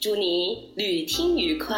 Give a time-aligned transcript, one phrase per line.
[0.00, 1.76] 祝你旅听愉快。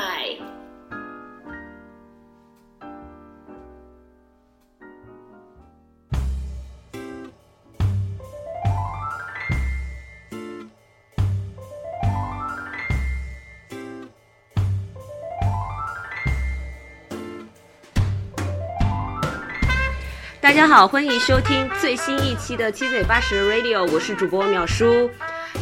[20.40, 25.10] 大家好，欢迎收听最新一期的七嘴八舌 Radio，我是主播淼叔。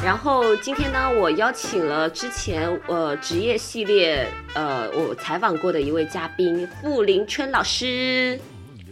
[0.04, 8.38] 然后今天呢，我邀请了之前呃职业系列呃我采访过的一位嘉宾傅林春老师，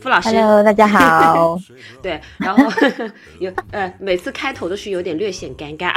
[0.01, 1.59] 傅老师，Hello，大家好。
[2.03, 2.65] 对，然后
[3.39, 5.93] 有呃每次开头都是有点略显尴尬。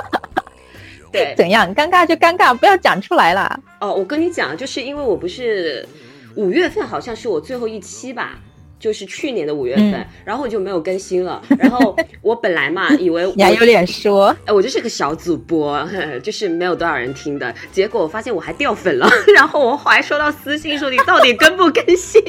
[1.10, 1.74] 对，怎样？
[1.74, 3.58] 尴尬就尴尬，不要讲出来了。
[3.80, 5.88] 哦，我跟你讲，就是因为我不是
[6.34, 8.38] 五月份好像是我最后一期吧。
[8.78, 11.42] 就是去年的五月份，然后我就没有更新了。
[11.58, 15.82] 然后我本来嘛，以为你还有脸说，哎，我就是个小主播，
[16.22, 17.54] 就是没有多少人听的。
[17.72, 22.22] 结果我发现我还掉粉了， 然后我还收到私信说你到底更不更新？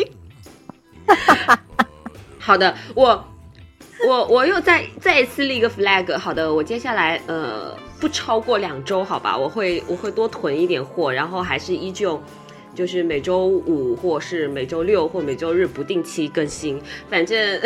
[2.39, 3.27] 好的，我
[4.07, 6.17] 我我又再再一次立一个 flag。
[6.17, 12.21] 好的，我接下来呃不超过两周，好吧，我会我会多囤一点货，然后还是依旧。
[12.77, 17.59] 就是每周五或是每周六或每周日不定期更新，反正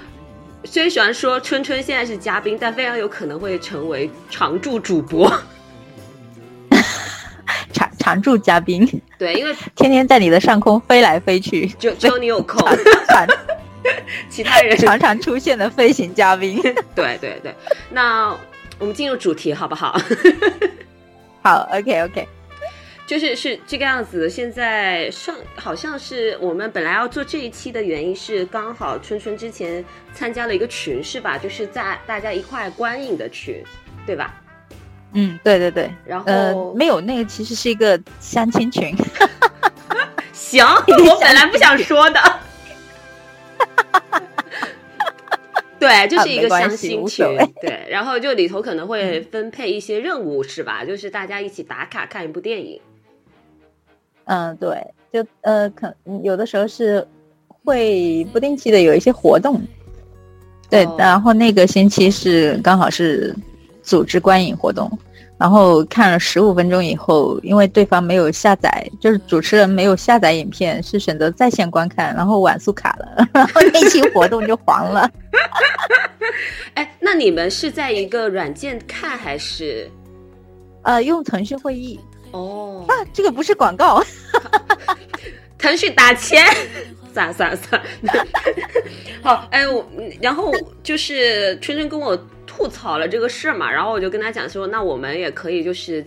[0.64, 5.30] 虽然说春春现在是嘉宾，但非常有可能会成为常驻主播，
[7.74, 8.88] 常常驻嘉宾。
[9.18, 12.66] 对，因为天天在你的上空飞来飞去，就只有你有空，
[14.30, 16.58] 其他人常常出现的飞行嘉宾。
[16.94, 17.54] 对对对，
[17.90, 18.34] 那
[18.78, 20.00] 我们进入主题好不好？
[21.42, 22.26] 好，OK OK。
[23.06, 29.84] 就是是这个样子，现在上好像是我们本来要做这一期的原因是刚好春春之前
[30.14, 31.36] 参加了一个群是吧？
[31.36, 33.62] 就是在大家一块观影的群，
[34.06, 34.40] 对吧？
[35.12, 35.90] 嗯，对对对。
[36.06, 38.96] 然后呃，没有那个其实是一个相亲群。
[40.32, 42.20] 行， 我本来不想说的。
[45.78, 47.26] 对，就是一个相亲群。
[47.60, 50.82] 对，然后就里头可能会分配一些任务是吧？
[50.84, 52.80] 就是大家一起打卡看一部电影。
[54.24, 57.06] 嗯，对，就呃，可有的时候是
[57.48, 59.60] 会不定期的有一些活动，
[60.70, 63.34] 对，然后那个星期是刚好是
[63.82, 64.90] 组织观影活动，
[65.38, 75.10] 然后看了十五分钟以后，因为对方没有下载，就是主持人没有下载影片，是选择在线观看，然后网速卡了， 然后那期活动就黄了。
[76.74, 79.88] 哎，那你们是在一个软件看还是？
[80.82, 82.00] 呃，用腾讯会议。
[82.34, 84.02] 哦，啊，这个不是广告，
[85.56, 86.44] 腾讯打钱，
[87.12, 88.26] 算了算了算了。
[89.22, 89.86] 好，哎，我
[90.20, 90.52] 然后
[90.82, 96.04] 就是春春跟我吐槽了这个事嘛，然后我就跟他讲说，那我们也可以就是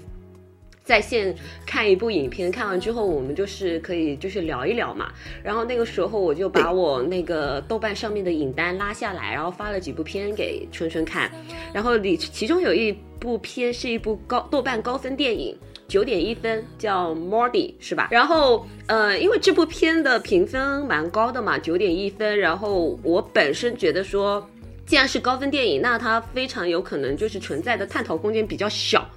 [0.83, 1.33] 在线
[1.65, 5.09] 看一部影片，看完之后我们就是可以就是聊一聊嘛。
[5.41, 11.31] 然后那个时候我就把我那个豆瓣上面的影单拉下来，然后发了几部片给春春看，
[11.73, 15.57] 然后里其中有一部片是一部高豆瓣高分电影。
[15.87, 18.09] 九点一分，叫 Mordy 是吧？
[18.11, 22.37] 然后，呃，因为这部片的评分蛮高的嘛，九点一分。
[22.37, 24.45] 然后我本身觉得说，
[24.85, 29.09] 既然是高分电影，那它非常有可能就是存在的探讨空间比较小，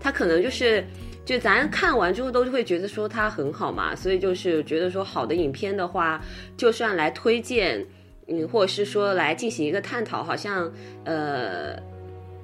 [0.00, 0.84] 它可能就是，
[1.24, 3.94] 就咱看完之后都会觉得说它很好嘛。
[3.94, 6.20] 所以就是觉得说，好的影片的话，
[6.56, 7.86] 就算来推荐，
[8.26, 10.68] 嗯，或者是说来进行一个探讨，好像
[11.04, 11.76] 呃，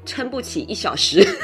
[0.05, 1.27] 撑不起一小时。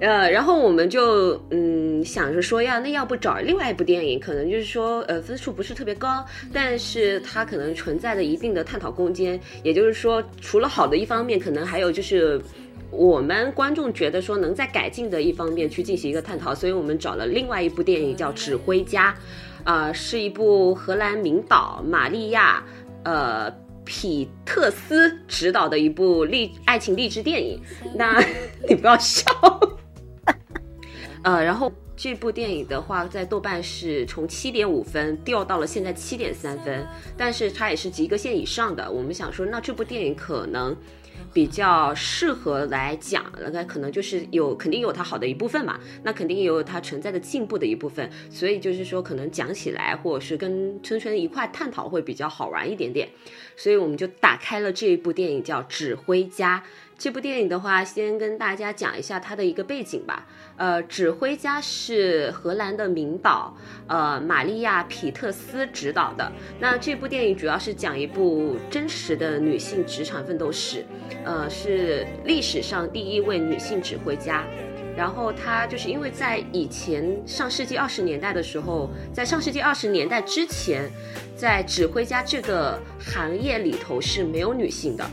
[0.00, 9.38] 呃，然后我们就嗯想着说呀，那要不找另外一部电影，可能就是说呃分数不是特别高，但是它可能存在着一定的探讨空间。
[9.62, 12.40] 也就是说，除了好的一方面，可能还有就是
[12.90, 16.54] 我们观众觉得说能在改进的一方面去进行一个探讨。
[16.54, 19.14] 所以我们找了另外一部电影叫《指挥家》，
[19.70, 22.64] 啊，是一部荷兰名导玛利亚
[23.04, 23.52] 呃
[23.84, 27.60] 皮特斯执导的一部励爱情励志电影。
[27.94, 28.18] 那
[28.66, 29.30] 你不要笑。
[31.22, 36.86] 呃，然后这部电影的话，在豆瓣是从七点五分掉到了现在七点三分，
[37.16, 38.90] 但是它也是及格线以上的。
[38.90, 40.74] 我们想说，那这部电影可能
[41.34, 48.10] 比较适合来讲，那可能就是有肯定有它好的一部分嘛，那肯定也有它存在的进步的一部分。
[48.30, 53.06] 所以就是说，可能讲起来或者是跟春春一块探讨会比较好玩一点点。
[53.56, 56.64] 所以我们就打开了这一部电影，叫《指挥家》。
[57.00, 60.26] 这部电影的话，先跟大家讲一下它的一个背景吧。
[60.58, 63.56] 呃，指挥家是荷兰的名导，
[63.86, 66.30] 呃，玛利亚·皮特斯执导的。
[66.58, 70.84] 那这部电影主要是讲一部真实的女性职场奋斗史，
[71.24, 74.44] 呃，是历史上第一位女性指挥家。
[74.94, 80.90] 然后她就是因为在以前上世纪二十年代的时候，在上世纪二十年代之前，
[81.34, 85.10] 在指挥家这个行业里头是没有女性的。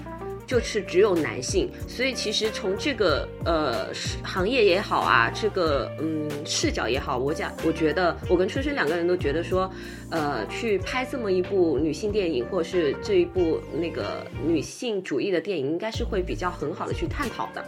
[0.47, 9.69] 就是只有男性，所以其实从这个呃行业也好啊，这个嗯视角也好，我讲我觉得我跟春春两个人都觉得说，
[10.09, 17.63] 呃，去拍这么一部女性电影，或者是这一部那个女性主义的电影，应该是会比较很好的去探讨的。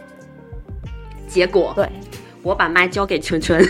[1.28, 1.86] 结果，对，
[2.42, 3.62] 我把麦交给春春。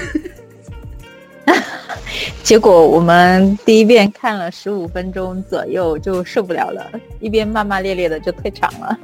[2.42, 6.90] 结果我们第一遍看了十五分钟左右就受不了了，
[7.20, 8.98] 一边骂骂咧咧的就退场了。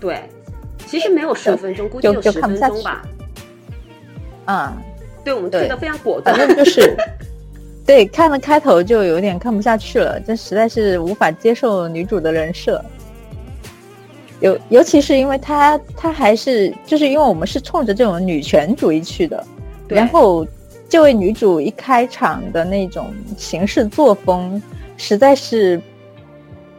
[0.00, 0.22] 对，
[0.86, 3.02] 其实没有十五分钟，估计有十分钟吧。
[4.46, 4.72] 嗯，
[5.24, 6.36] 对，我们退的非常果断。
[6.36, 6.96] 反正就是，
[7.86, 12.84] 对，看了开头就有点看不下去了，这实在是无法接受女主的人设。
[14.40, 19.46] 尤尤其是因为她，她还是就是因为我们是冲着这种女权主义去的，
[19.88, 20.46] 然后。
[20.92, 24.60] 这位女主一开场的那种行事作风，
[24.98, 25.80] 实在是，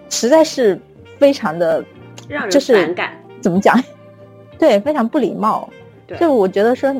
[0.07, 0.79] 实在是
[1.17, 1.83] 非常的
[2.29, 3.13] 让人反感。
[3.41, 3.75] 怎么讲？
[4.59, 5.67] 对，非常不礼貌。
[6.19, 6.95] 就我觉得说，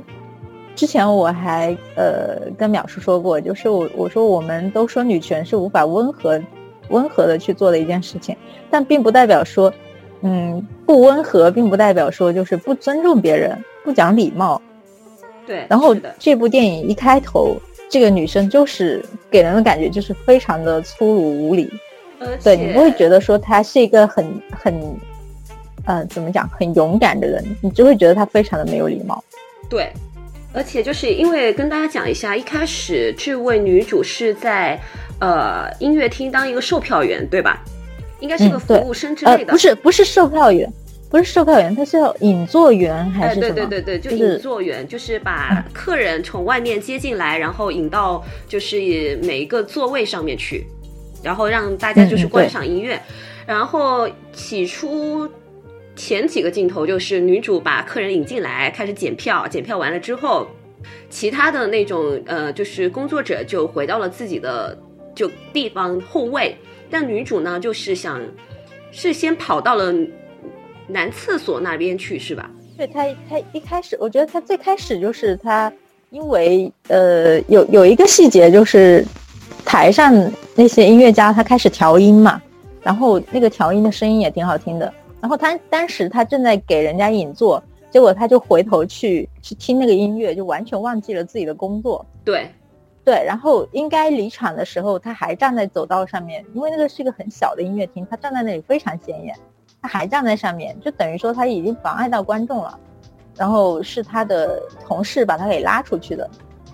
[0.76, 6.42] 之前我还呃跟淼叔说过，就是我我说我们都说女权是无法温和
[6.90, 8.36] 温和的去做的一件事情，
[8.72, 9.72] 但并不代表说，
[10.22, 14.60] 嗯，不温和，并不代表说就是不尊重别人，不讲礼貌。
[15.46, 17.58] 对，然后这部电影一开头，
[17.90, 21.72] 这个女生就是给人的感觉就是非常的粗鲁无礼，
[22.44, 25.00] 对你不会觉得说她是一个很很，
[25.86, 29.24] 呃，怎么讲，很勇敢的人，你就会觉得她非常的没有礼貌。
[29.70, 29.92] 对，
[30.54, 34.80] 而且就是因为跟大家讲一下，一开始这位女主是在
[35.20, 37.62] 呃音乐厅当一个售票员，对吧？
[38.20, 40.72] 应该是个服务生之类的，不是不是售票员。
[41.14, 43.54] 不是售票员，他是引座员还是什么？
[43.54, 48.80] 对对对对，就引座员，就是把客人从外面接进来，然后引到就是
[49.22, 50.66] 每一个座位上面去，
[51.22, 53.00] 然后让大家就是观赏音乐。
[53.46, 55.30] 然后起初
[55.96, 60.48] 前几个镜头就是女主把客人引进来，开始检票，检票完了之后，
[61.12, 64.76] 其他的那种呃就是工作者就回到了自己的
[65.14, 66.58] 就地方后位，
[66.90, 68.20] 但女主呢就是想
[68.92, 69.94] 是先跑到了。
[70.88, 72.50] 男厕所那边去是吧？
[72.78, 75.72] 对他，他一开始，我觉得他最开始就是他，
[76.10, 79.06] 因为呃，有有一个细节就是
[79.64, 80.14] 台上
[80.56, 82.42] 那些音乐家他开始调音嘛，
[82.82, 84.92] 然后那个调音的声音也挺好听的。
[85.22, 92.06] 然后他当时他正在给人家引座，结果他就回头去去听那个音乐，就完全忘记了自己的工作。
[92.26, 92.50] 对，
[93.06, 93.24] 对。
[93.26, 99.34] 然后应该离场的时候，他还站在走道上面，因为那个是一个很小的音乐厅，他站在那里非常显眼。
[99.84, 102.80] 他还站在上面，就等于说他已经妨碍到观众了。
[103.36, 106.30] 然后是他的同事把他给拉出去的。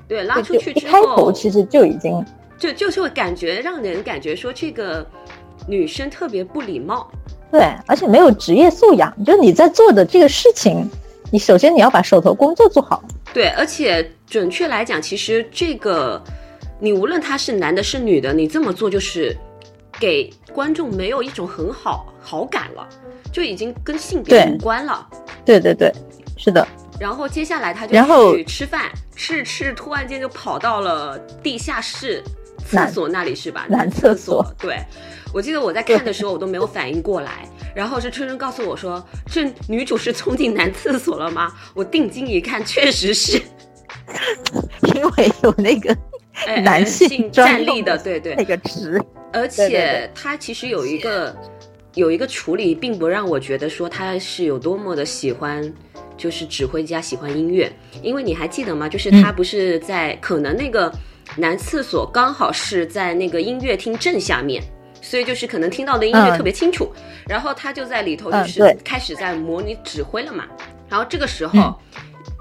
[0.08, 2.24] 对，拉出去一开头其实就已经
[2.58, 5.06] 就就是会感觉让人感觉说这个
[5.68, 7.10] 女生特别不礼貌。
[7.50, 9.12] 对，而且没有职业素养。
[9.26, 10.88] 就是你在做的这个事情，
[11.32, 13.04] 你首先你要把手头工作做好。
[13.34, 16.22] 对，而且准确来讲，其实这个
[16.80, 19.36] 你无论他是男的是女的，你这么做就是。
[20.00, 22.88] 给观众没有一种很好好感了，
[23.32, 25.08] 就已经跟性别无关了。
[25.46, 25.92] 对对对，
[26.38, 26.68] 是的。
[27.00, 32.22] 然后接下来他就去吃饭，吃吃，突然间就跑到了地下室
[32.66, 33.66] 厕所那里，是吧？
[33.70, 34.46] 男厕所。
[34.60, 34.78] 对，
[35.34, 37.48] 我记得我在看的时候，我都没有反应过来。
[37.76, 43.42] 然后是春春告诉我说：“这女主是冲进男厕所了吗？” 我定睛一看，确实是，
[44.94, 45.96] 因为有那个
[46.64, 49.02] 男性站立的，对对，那个值。
[49.32, 51.34] 而且他其实有一个
[51.96, 55.74] 有一个处理，并不让我觉得说他是有多么的喜欢，
[56.16, 57.72] 就是指挥家喜欢音乐。
[58.02, 58.88] 因为你还记得吗？
[58.88, 60.92] 就是他不是在可能那个
[61.36, 64.64] 男厕所刚好是在那个音乐厅正下面，
[65.02, 66.92] 所以就是可能听到的音乐特别清楚。
[67.28, 70.46] 然后他就在里头就是开始在模拟指挥了嘛。
[70.88, 71.76] 然后这个时候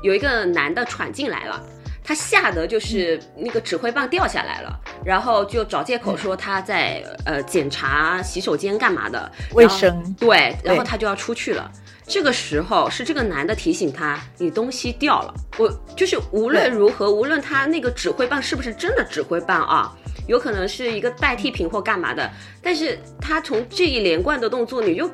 [0.03, 1.63] 有一个男的闯进来了。
[2.09, 11.71] 他吓得就是那个指挥棒掉下来了，然后就找借口说他在呃检查洗手间干嘛的卫生，对，然后他就要出去了。
[12.07, 15.35] 这个时候是这个男的提醒他，你东西掉了。
[15.59, 19.95] 我就是无论如何，无论他那个指挥棒是不是真的指挥棒啊，
[20.27, 22.31] 有可能是一个代替品或干嘛的，
[22.63, 25.11] 但是他从这一连贯的动作，你就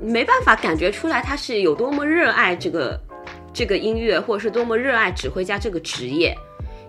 [0.00, 2.96] 没办法感觉出来他是有多么热爱这个
[3.56, 6.36] 这个音乐，或者是多么热爱指挥家这个职业。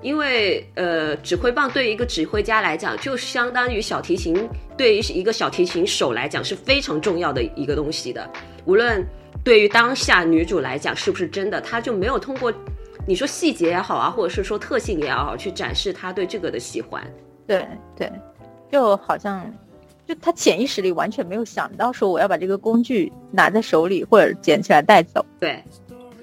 [0.01, 4.47] 因为呃，指挥棒对于一个指挥家来讲，就相当于小提琴
[4.77, 8.29] 对于一个小提琴手来讲是非常重要的一个东西的，
[8.65, 9.05] 无论。
[9.43, 11.61] 对于当下女主来讲，是不是真的？
[11.61, 12.51] 她就没有通过
[13.05, 17.01] 你说细节也好啊，或者是说特性也好，去展示她对这个的喜欢。
[17.45, 18.11] 对对，
[18.69, 19.49] 就好像
[20.05, 25.25] 就她潜意识里完全没有想到说我要把这个工具拿在手里或者捡起来带走。
[25.39, 25.63] 对，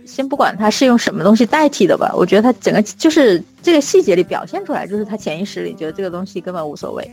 [0.07, 7.11] 先不管他是用什么东西代替的吧，我觉得他整个就是这个细节里表现出来，就是他潜意识里觉得这个东西根本无所谓。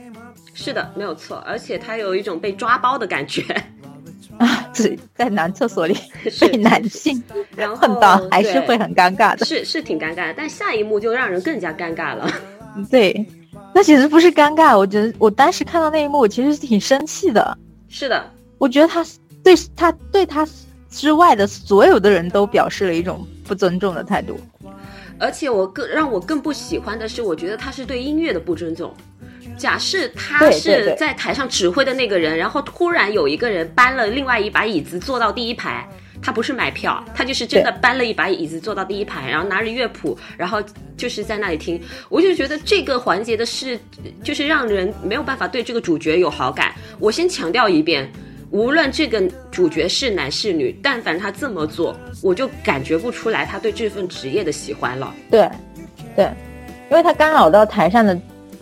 [0.54, 3.44] 是的，没有错，而且他有一种被抓包的感觉。
[4.38, 5.96] 啊，在在男厕所里
[6.40, 7.22] 被男性
[7.76, 9.46] 碰到，还是会很尴尬的。
[9.46, 12.28] 是是挺尴尬的，但下一幕就让人更加尴尬了。
[12.90, 13.26] 对，
[13.74, 17.56] 那其实不是尴尬，我觉得我当时看到那一幕，我其实是挺生气的。
[17.88, 19.06] 是的，我觉得他
[19.44, 20.48] 对他对他
[20.92, 24.40] 之外的所有的人都表示了一种不尊重的态度。
[25.18, 28.94] 而且我更让我更不喜欢的是，我觉得他是对音乐的不尊重。
[29.58, 35.88] 假设他是在台上指挥的那个人，然后突然有一个人搬了另外一把椅子坐到第一排，
[36.22, 40.60] 他不是买票，他就是真的搬了一把椅子坐到第一排，然后拿着乐谱，然后
[40.98, 41.80] 就是在那里听。
[42.10, 43.80] 我就觉得这个环节的是，
[44.24, 46.74] 就是让人没有办法对这个主角有好感。
[46.98, 48.12] 我先强调一遍，
[48.52, 55.14] 无论这个主角是男是女，但凡他这么做，我就感觉不出来他对这份职业的喜欢了。
[55.30, 55.50] 对，
[56.16, 56.30] 对，
[56.90, 58.18] 因为他干扰到台上的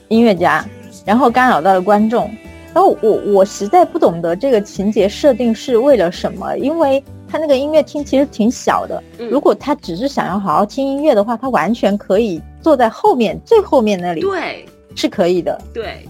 [0.07, 0.65] 音乐家。
[1.05, 2.29] 然后干扰到了观众，
[2.73, 16.05] 然后我我实在不懂得这个情节设定是为了什么，因为他那个音乐厅其实挺小的，如果他只是想要好好听音乐的话，他完全可以坐在后面最后面那里，对，是可以的，对，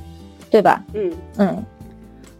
[0.49, 0.83] 对吧？
[0.93, 1.65] 嗯嗯，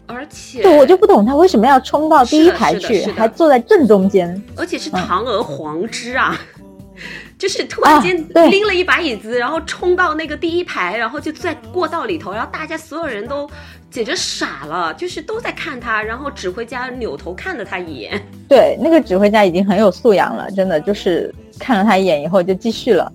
[0.09, 6.37] 而且对我就不懂他为什么要冲到第一排去，还坐在正中间，而且是堂而皇之啊。
[7.37, 8.17] 就是突然间
[8.51, 13.49] 拎了一把椅子，然后冲到那个第一排，然后就在过道里头，然后大家所有人都
[13.89, 18.21] 简直傻了，就是都在看他，然后指挥家扭头看了他一眼。
[18.49, 23.09] 对，那个指挥家已经很有素养了，真的就是看了他一眼以后就继续了。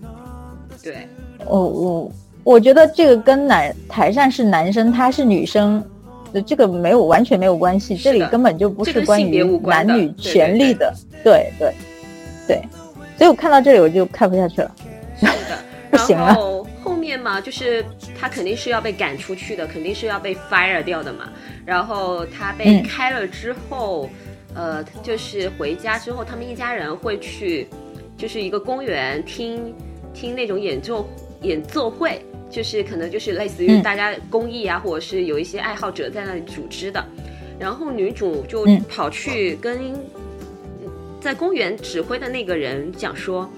[0.83, 1.07] 对，
[1.45, 2.13] 我我
[2.45, 5.85] 我觉得这个跟男台上是男生，他是女生，
[6.43, 10.93] 这个没有完全没有关系，这里根本就不是关于男女权利的。
[11.23, 11.73] 对对
[12.47, 12.63] 对。
[13.17, 14.75] 所以我看到这里我就看不下去了，
[15.21, 15.59] 是的，
[15.91, 16.27] 不行了。
[16.27, 17.85] 然后后面嘛，就是
[18.19, 21.31] 他肯定是要被赶出去的，肯定是要被 fire 掉的嘛。
[21.65, 24.11] 然后他被开了之后，
[24.53, 27.69] 呃，就是回家之后，他们一家人会去，
[28.19, 29.73] 就是一个公园听
[30.13, 31.09] 听那种演奏
[31.43, 32.21] 演奏会，
[32.55, 37.05] 就是可能就是类似于大家公益啊，或者是有一些爱好者在那里组织的。
[37.59, 39.95] 然后女主就跑去跟。
[41.21, 43.49] 在公园指挥的那个人讲说：“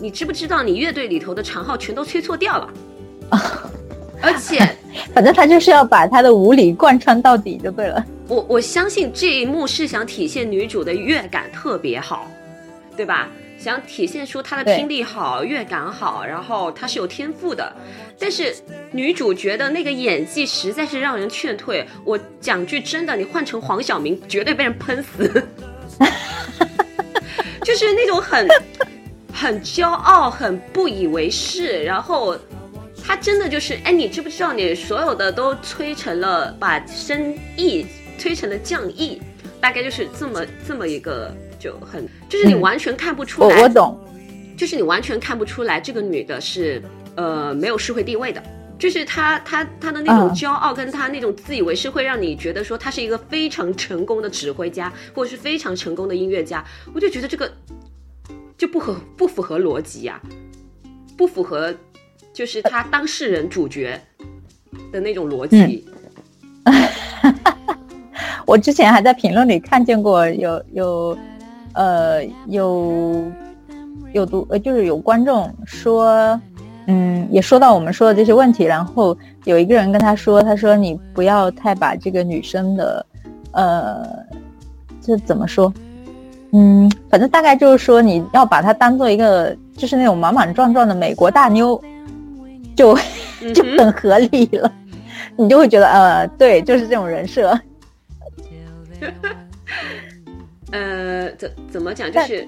[0.00, 2.72] 你知不知道你乐队里头的长号全都吹错调了？
[4.22, 4.66] 而且，
[5.12, 8.02] 反正他就是要把他的无理贯穿到底就对了。
[8.28, 12.26] 我我相信这一幕是想体现女主的乐感特别好，
[12.96, 13.28] 对吧？
[13.62, 17.72] 想体现出她的听力好、乐感好，然后她是有天赋的。
[18.18, 18.54] 但是
[18.90, 21.86] 女主角的那个演技实在是让人劝退。
[22.04, 25.46] 我讲句真的，你换成黄晓明，绝对被人喷死。
[27.64, 28.48] ”就是那种很
[29.32, 32.36] 很骄傲、很不以为是，然后
[33.04, 37.86] 他真的就是，哎，你知不知道，你所有的都吹成了，把声意
[38.18, 39.22] 吹成了降 E，
[39.60, 43.96] 大概就是这么这么一个，就很，就是你完全看不出来，我懂，
[44.56, 46.82] 就是你完全看不出来这个女的是
[47.14, 48.42] 呃没有社会地位的。
[48.78, 56.64] 就是她，她，她的那种骄傲，跟她那种自以为是，会让你觉得说她是一个非常成功的指挥家，或者是非常成功的音乐家。
[56.92, 57.48] 我就觉得这个
[58.58, 60.20] 就不合不符合逻辑呀，
[61.16, 61.72] 不符合
[62.32, 64.00] 就是他当事人主角
[64.90, 65.86] 的那种逻辑。
[68.44, 71.16] 我之前还在评论里看见过有有
[71.74, 73.24] 呃有
[74.12, 76.40] 有读呃就是有观众说。
[76.88, 83.06] 嗯，也说到我们说的这些问题，然后有一个人跟他说，他说你不要太把这个女生的，
[83.52, 84.04] 呃，
[85.00, 85.72] 这怎么说？
[86.50, 91.80] 嗯，反正大概就是说你要把她当做一个就是那种莽莽撞撞的美国大妞，
[92.74, 92.98] 就
[93.54, 94.68] 就很合理了。
[95.36, 97.56] 你就会觉得，呃，对，就是这种人设。
[100.72, 102.10] 呃，怎怎么讲？
[102.10, 102.46] 就是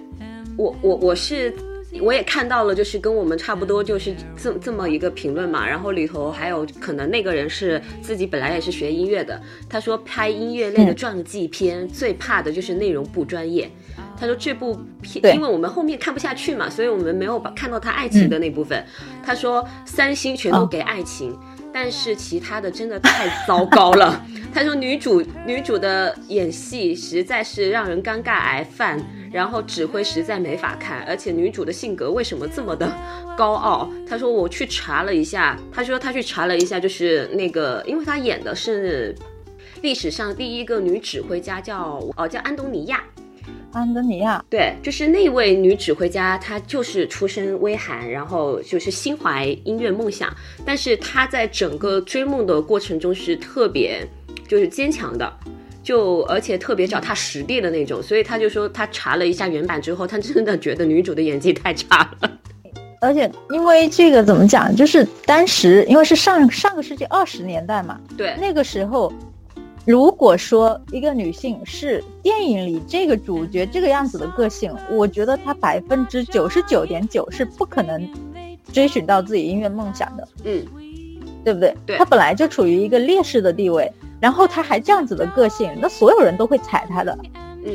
[0.56, 1.54] 我我我是
[2.00, 5.64] 我也看到了，就是跟我们差不多，就是这这么一个评论嘛。
[5.64, 13.70] 然后里头还有可能那个人是自己本来也是学音乐的，他说拍音乐类的传记片最怕的就是内容不专业。
[14.18, 18.84] 他说这部片，因为我们后面看不下去嘛，所以我们没有把看到他爱情的那部分。
[19.22, 21.36] 他说三星全都给爱情。
[21.74, 24.24] 但是其他的真的太糟糕了。
[24.54, 28.96] 他说女主女主的演戏实在是让人尴尬癌犯，
[29.32, 32.88] 然后指挥实在没法看，而且女主的性格为什么这么的
[33.36, 33.90] 高傲？
[34.08, 39.12] 他说我去查了一下，他说他去查了一下，就是那个，因为他演的是
[39.82, 43.02] 历史上第一个女指挥家，叫哦叫安东尼亚。
[43.74, 50.32] 安德尼亚，对，就是那位女指挥家，她就是出身微寒，然后就是心怀音乐梦想，
[50.64, 54.06] 但是她在整个追梦的过程中是特别
[54.46, 55.30] 就是坚强的，
[55.82, 62.30] 就而且特别脚踏实地的那种，所以他就说他查了一下原版之后，他真的觉得女主的演技太差了，
[63.00, 69.12] 而且因为这个怎么讲，就是当时因为是上上个世纪二十年代嘛，对，那个时候。
[69.84, 78.08] 如果说一个女性是电影里这个主角这个样子的个性，我觉得她百分之九十九点九是不可能
[78.72, 80.26] 追寻到自己音乐梦想的。
[80.44, 80.64] 嗯，
[81.44, 81.76] 对不对？
[81.84, 81.98] 对。
[81.98, 87.18] 她本来就处于一个劣势的地位，然后她还这样子的个性，那所有人都会踩她的，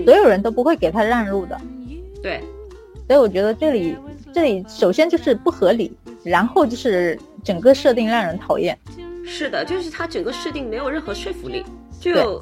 [0.03, 1.59] 所有人都不会给她让路的。
[2.23, 2.41] 对。
[3.07, 3.95] 所以我觉得这里
[4.33, 5.91] 这里首先就是不合理，
[6.23, 8.75] 然后就是整个设定让人讨厌。
[9.23, 11.63] 是的，就是它整个设定没有任何说服力。
[11.99, 12.41] 就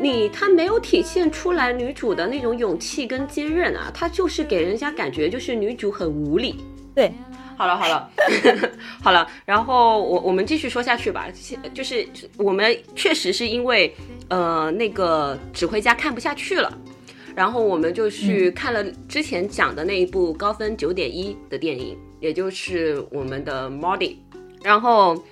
[0.00, 6.56] 你，他没有体现出来女主的那种勇气跟坚韧啊，他就是给人家感觉就是女主很无力。
[6.94, 7.12] 对，
[7.56, 8.10] 好了好了
[9.02, 11.26] 好了，然后我我们继续说下去吧。
[11.74, 12.08] 就是
[12.38, 13.94] 我们确实是因为
[14.28, 16.72] 呃那个指挥家看不下去了，
[17.34, 24.16] 然后我们就去看了之前讲的那一部高分九点一的电影，也就是我们的 Modi
[24.62, 25.22] 然后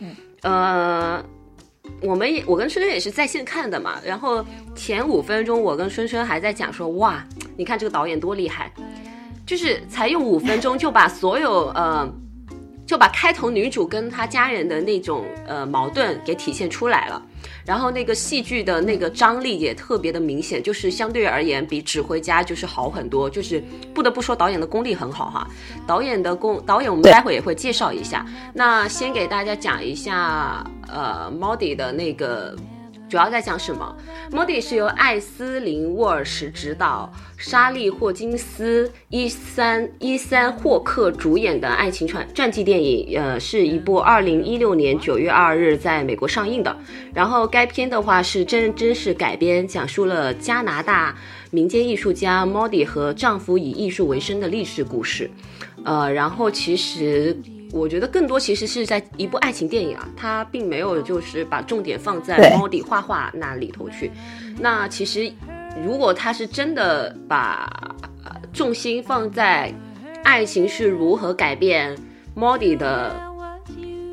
[0.43, 1.25] 呃。
[2.03, 4.01] 我们也，我跟春春也是在线看的嘛。
[4.05, 7.25] 然后前五分钟，我跟春春还在讲说，哇，
[7.57, 8.73] 你看这个导演多厉害，
[9.47, 12.09] 就是才用五分钟就把所有呃，
[12.89, 17.23] 就把开头女主跟她家人的那种呃矛盾给体现出来了。
[17.67, 23.63] 然后那个戏剧的那个张力也特别的明显，就是相对而言比指挥家就是好很多，就是
[23.95, 25.47] 不得不说导演的功力很好哈。
[25.87, 28.25] 导演的功，导演我们待会也会介绍一下。
[28.55, 32.57] 那先给大家讲一下，呃，Modi 的那个。
[33.09, 33.97] 主要在讲什么
[34.31, 43.19] ？Modi 是由艾斯林沃尔什执导，莎莉霍金斯、伊三伊三霍克主演的爱情传传记电影。
[43.19, 46.77] 呃，是一部二零一六年九月二日在美国上映的。
[47.15, 51.17] 然后该片的话是真真事改编，讲述了加拿大
[51.51, 55.31] 民间艺术家 Modi 和丈夫以艺术为生的历史故事。
[55.83, 57.35] 呃，然后其实。
[57.73, 64.11] 我觉得更多其实是在一部爱情电影啊，它并没有就是把重点放在猫迪画画那里头去。
[64.59, 65.31] 那其实
[65.85, 67.71] 如果他是真的把
[68.53, 69.73] 重心放在
[70.25, 71.97] 爱情是如何改变
[72.35, 73.15] 猫迪的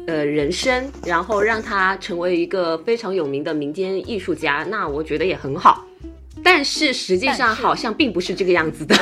[0.08, 5.86] 呃人生，然后让他成为一个非常有名的民间艺术家，那我觉得也很好。
[6.44, 8.96] 但是实际上好像并不是这个样子的。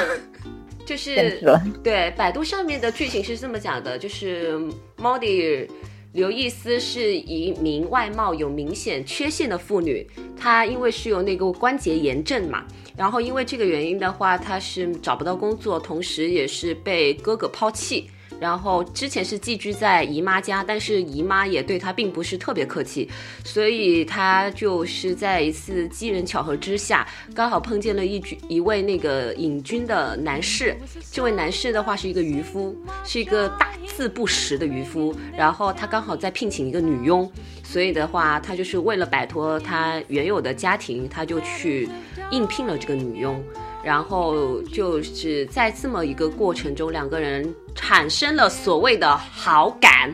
[0.86, 1.42] 就是
[1.84, 4.60] 对百度上面的剧情是这么讲的，就是
[4.98, 5.68] Modi
[6.14, 10.06] 刘易斯是一名外貌有明显缺陷的妇女，
[10.38, 12.66] 她因为是有那个关节炎症嘛，
[12.96, 18.10] 然后因为这个原因的话，她是找不到工作，同时也是被哥哥抛弃。
[18.44, 23.10] 然后之前是寄居在姨妈家，但是姨妈也对她并不是特别客气，
[23.46, 30.76] 所以她就是在一次机缘巧合之下，刚好碰见了一一位那个隐居的男士。
[31.10, 32.76] 这位男士的话是一个渔夫，
[33.06, 35.16] 是一个大字不识的渔夫。
[35.38, 37.32] 然后他刚好在聘请一个女佣，
[37.64, 41.88] 所以的话，他就是为了摆脱他原有的家庭，他就去
[42.30, 43.42] 应聘了这个女佣。
[43.84, 50.14] 然后就是在这么一个过程中，两个人产生了所谓的好感，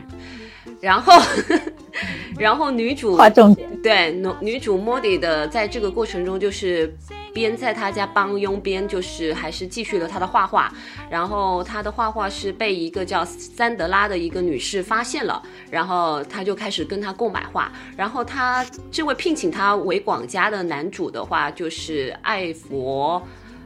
[0.80, 1.12] 然后，
[2.36, 6.92] 然后女主划重点，对女女主莫迪的在这个过程中，就是
[7.32, 10.72] 边在他家帮佣，边就是还是继续了他的画画。
[11.08, 17.70] 然后他的画画是被一个叫三德拉的一个女士发现了，然后他就开始跟他购买画。
[17.96, 23.22] 然后他这位聘请他为管家的男主的话，就是艾佛。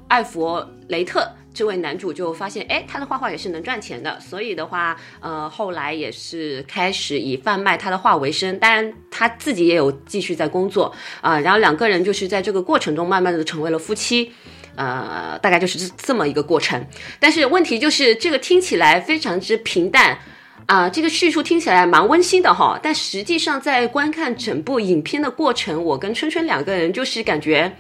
[0.09, 1.29] 艾弗雷特。
[1.55, 8.59] 这位男主就发现，哎，他的画画也是能赚钱的，所以的话，呃，后来也是开始以贩卖他的画为生。
[8.59, 11.39] 当然，他自己也有继续在工作啊。
[11.39, 14.33] 然后两个人就是在这个过程中慢慢的成为了夫妻，
[14.75, 16.85] 呃，大概就是这这么一个过程。
[17.21, 20.19] 但是问题就是这个听起来非常之平淡
[20.67, 22.77] 啊，这个叙述听起来蛮温馨的哈。
[22.83, 27.77] 但实际上在观看整部影片的过程，我跟春春两个人就是感觉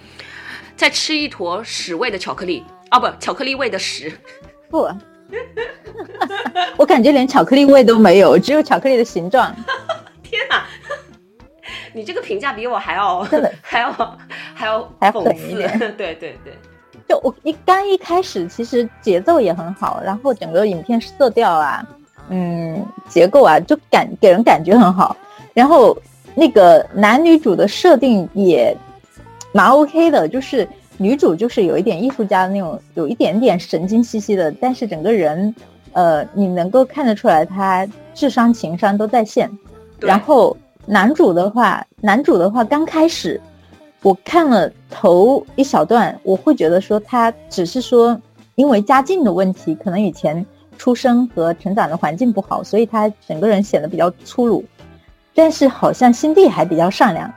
[0.76, 2.64] 在吃一坨屎味的巧克力。
[2.90, 4.12] 啊不，巧克力味的屎，
[4.70, 4.88] 不，
[6.78, 9.52] 我感觉连巧克力味都没有，只有巧克力的形状。
[10.22, 10.64] 天哪，
[11.92, 13.90] 你这个评价比我还要真的还要
[14.54, 15.88] 还要还讽狠一点刺。
[15.92, 16.56] 对对对，
[17.08, 21.84] 就我一刚一开始，其实节奏也很好，然后整个影片色调啊，
[22.28, 25.16] 嗯，结构啊，就感给人感觉很好。
[25.52, 25.96] 然后
[26.37, 28.76] 那个男女主的设定也
[29.55, 35.55] 蛮 OK 的，就是女主就是有一点艺术家的那种，有一点点神经兮兮的，但是整个人，
[35.93, 39.49] 呃，你能够看得出来她智商情商都在线。
[40.01, 43.40] 然后男主的话，男主的话刚开始
[44.03, 48.21] 我看了头一小段，我会觉得说他只是说
[48.57, 50.45] 因为家境的问题，可能以前
[50.77, 54.64] 出生和成长的环境不好，所以他整个人显得比较粗鲁，
[55.33, 57.33] 但是好像心地还比较善良。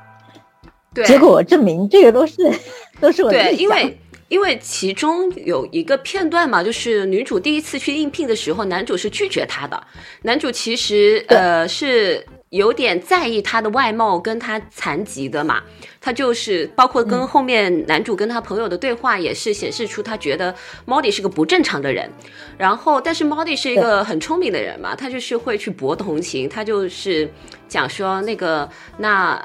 [0.98, 2.36] 对，结果证明这个都是
[3.00, 3.98] 都是我对，因为
[4.30, 9.82] 因为其中有一个片段嘛，就是女主第一次去应聘的时候，男主是拒绝她的。
[10.24, 15.62] 男主其实呃是有点在意她的外貌跟她残疾的嘛，
[16.02, 20.54] 他就是包括跟嗯后面男主跟他朋友的对话，也是显示出他觉得
[20.86, 22.10] Molly 是个不正常的人。
[22.58, 27.32] 然后，但是 Molly 是一个很聪明的人嘛，他就是会去博同情，他就是
[27.70, 29.42] 讲说那个那。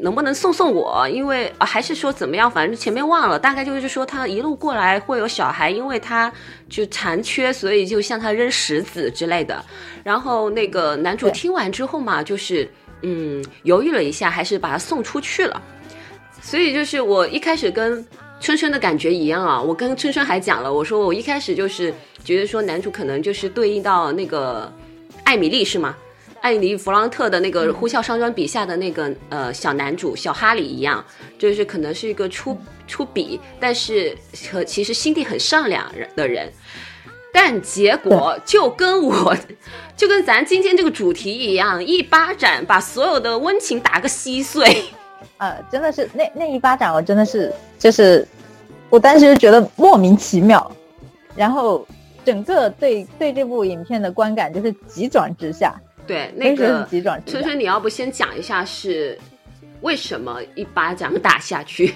[0.00, 1.08] 能不能送送我？
[1.08, 2.50] 因为、啊、还是说怎么样？
[2.50, 6.32] 反正前面忘了，大概就是说他一路过来会有小孩，因为他
[6.68, 9.64] 就残缺，所以就向他扔石子之类的。
[10.04, 12.68] 然后那个男主听完之后嘛，就是
[13.02, 15.62] 嗯犹豫了一下，还是把他送出去了。
[16.40, 18.06] 所以就是我一开始跟
[18.40, 21.92] 春春的感觉一样啊，我跟春春还讲了，我说我一开始就是
[22.24, 24.72] 觉得说男主可能就是对应到那个
[25.24, 25.96] 艾米丽是吗？
[26.48, 31.04] 艾米丽·弗朗特的那个《呼啸山庄》笔下的那个呃小男主小哈里一样，
[31.38, 32.56] 就是可能是一个出
[32.86, 34.16] 出笔，但是
[34.50, 35.84] 和其实心地很善良
[36.16, 36.50] 的人，
[37.34, 39.36] 但结果就跟我
[39.94, 44.84] 就跟咱今天这个主题一样，一巴掌把所有的温情打个稀碎。
[45.36, 48.26] 呃，真的是那那一巴掌，我真的是就是，
[48.88, 50.72] 我当时就觉得莫名其妙，
[51.36, 51.86] 然后
[52.24, 56.88] 整个对对这部影片的观感就是急转直下，对，那个。
[57.26, 59.16] 春春，你要不先讲一下是
[59.82, 61.94] 为什么一巴掌打下去？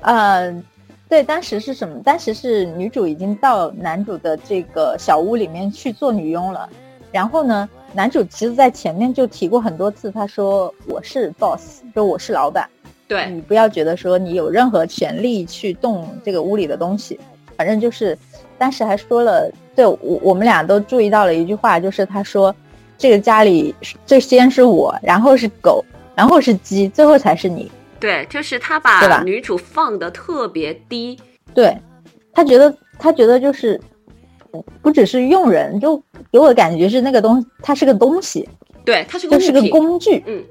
[0.00, 0.50] 呃，
[1.10, 2.00] 对，当时是什么？
[2.04, 6.70] 当时是女主已经到男主的这个小屋里面去做女佣了。
[7.10, 12.66] 然后呢，男主其实在前面就提过很多次，他说我是 boss，就我是老板，
[13.06, 17.18] 对你不要觉得说你有任何权利去动这个屋里的东西。
[17.54, 18.16] 反正就是
[18.56, 22.54] 当时还说了，对我我们俩都注意到了一句话，就是他说
[22.98, 23.74] 这个家里
[24.06, 27.70] 最先是我，然后是狗，然后是鸡，最后才是你。
[27.98, 31.18] 对，就是他把女主放的特别低。
[31.54, 31.76] 对
[32.32, 33.80] 他觉得他觉得就是
[34.80, 36.00] 不只是用人，就
[36.30, 38.48] 给我的感觉是那个东它是个东西，
[38.84, 39.60] 对，它是个就是个。
[39.68, 40.22] 工具。
[40.26, 40.42] 嗯，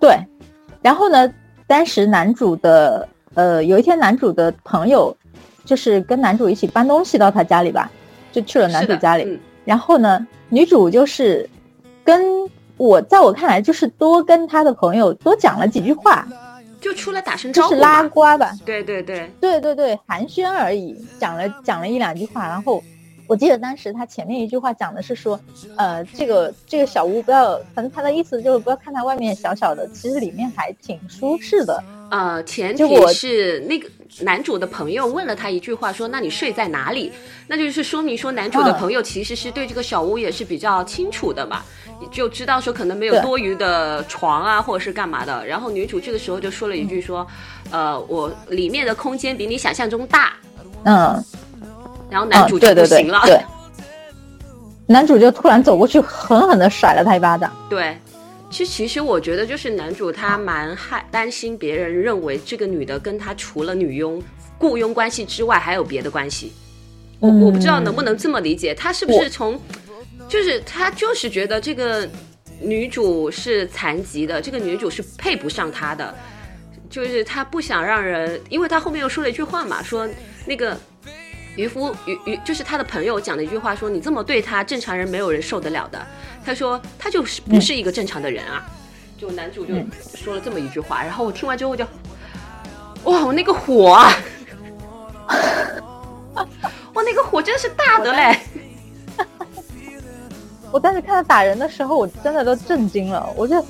[0.00, 0.16] 对。
[0.82, 1.32] 然后呢，
[1.66, 5.16] 当时男主的呃，有一天男主的朋友
[5.64, 7.90] 就是跟男主一起搬东西到他家里吧，
[8.32, 9.24] 就去了男主家里。
[9.24, 11.48] 嗯然后呢，女主就是
[12.04, 12.22] 跟
[12.76, 16.26] 我在我看来就是多跟他的朋友多讲了几句话，
[16.80, 18.02] 就出来打声招呼就是拉。
[18.08, 18.52] 呱吧。
[18.64, 22.82] 对对对，对对对，寒暄而已，讲了讲了一两句话，然后
[23.26, 25.40] 我记得当时他前面一句话讲的是说，
[25.76, 31.82] 呃，这个这个小屋不要，反正他的意思就是不要看它外面小小的，其实里面还挺舒适的。
[32.10, 33.88] 呃，前提是那个
[34.20, 37.10] 男主的朋友问了他一句话，说：“那你睡在哪里？”
[37.48, 41.62] 那就是说明说男主的嗯朋友其实是对这个小屋也是比较清楚的嘛，
[42.12, 45.44] 就知道说可能没有多余的床啊，或者是干嘛的。
[45.46, 47.26] 然后女主这个时候就说了一句说
[47.72, 50.34] ：“呃，我里面的空间比你想象中大。
[50.84, 51.24] 嗯，”
[52.14, 53.22] 然后男主就嗯、对对对不行了。
[53.26, 53.40] 对，
[54.86, 57.52] 男主就突然走过去，狠狠的甩了他一巴掌。
[57.68, 57.98] 对，
[58.50, 64.22] 其实其实我觉得就是男主他蛮害担心别人认为这个女的跟他除了女佣
[64.58, 66.52] 雇佣关系之外还有别的关系。
[67.18, 69.60] 我我不知道能不能这么理解，他是不是从，
[70.28, 72.08] 就是他就是觉得这个
[72.60, 76.14] 女主是残疾的，这个女主是配不上他的，
[76.88, 80.08] 就是他不想让人，因为他后面又说了一句话嘛，说
[80.46, 80.78] 那个
[81.56, 86.04] 渔夫渔渔就是他的朋友讲的一句话说：“你这么对他，正常人没有人受得了的。”
[86.44, 88.66] 他说他就是不是一个正常的人啊。
[89.16, 89.74] 就男主就
[90.16, 91.84] 说了这么一句话，然后我听完之后就，
[93.04, 94.12] 哇，我那个火啊，
[96.92, 98.36] 我那个火真是大的嘞！
[100.72, 103.32] 我当时看他打人的时候，我真的都震惊了。
[103.36, 103.64] 我就，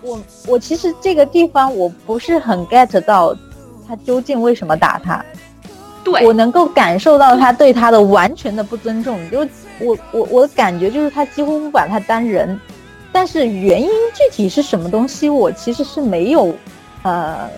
[0.00, 3.36] 我我其实这个地方我不是很 get 到
[3.86, 5.22] 他究竟为什么打他。
[6.10, 12.58] 对，我能够感受到他对他的完全的不尊重，就是我我我的感觉就是他几乎不把他当人，
[13.12, 16.54] 但是原因具体是什么东西，我其实是没有，
[17.02, 17.48] 呃，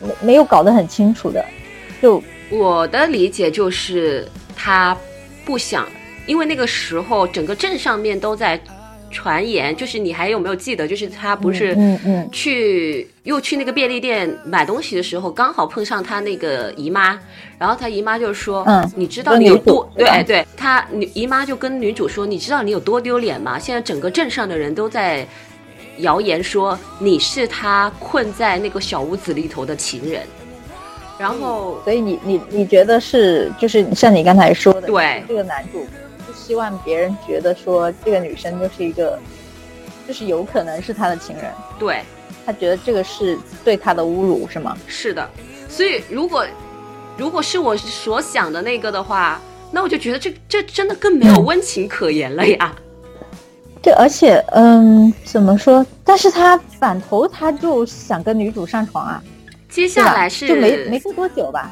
[0.00, 1.44] 没没有搞得很清楚的。
[2.02, 4.96] 就我的理解就是他
[5.44, 5.86] 不想，
[6.26, 8.60] 因为那个时候整个镇上面都在。
[9.14, 10.86] 传言就是你还有没有记得？
[10.88, 11.76] 就是他不是
[12.32, 17.18] 去又去那个便利店买东西的时候，刚好碰上他那个姨妈，
[17.56, 23.56] 然后他姨妈就说：“嗯，你知道你有多对对？”他女姨妈就跟女主说：“你知道你有多丢脸吗？
[23.58, 25.24] 现在整个镇上的人都在
[25.98, 30.20] 谣言说你是他困在那个小屋子里头的情人。”
[31.16, 35.86] 然后，所以你你你觉得是就是像你刚才说的，对这个男主。
[36.44, 39.18] 希望别人觉得说这个女生就是一个，
[40.06, 41.46] 就是有可能是他的情人，
[41.78, 42.02] 对
[42.44, 44.76] 他觉得这个是对他的侮辱，是吗？
[44.86, 45.26] 是的，
[45.68, 46.46] 所以如果
[47.16, 52.74] 如果是我所想的那个的话，那我就觉得这这真的更没有温情可言了呀。
[53.80, 55.84] 对，而且嗯，怎么说？
[56.04, 59.22] 但是他反头他就想跟女主上床啊。
[59.70, 61.70] 接下来是就没没过多久吧？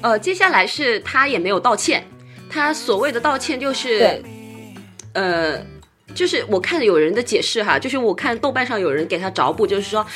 [0.00, 2.04] 呃，接下来是他也没有道歉。
[2.52, 4.22] 他所谓的道歉就是，
[5.14, 5.58] 呃，
[6.14, 10.06] 就是我看有人的解释哈，就是我看豆瓣上有人给他找补，就是说，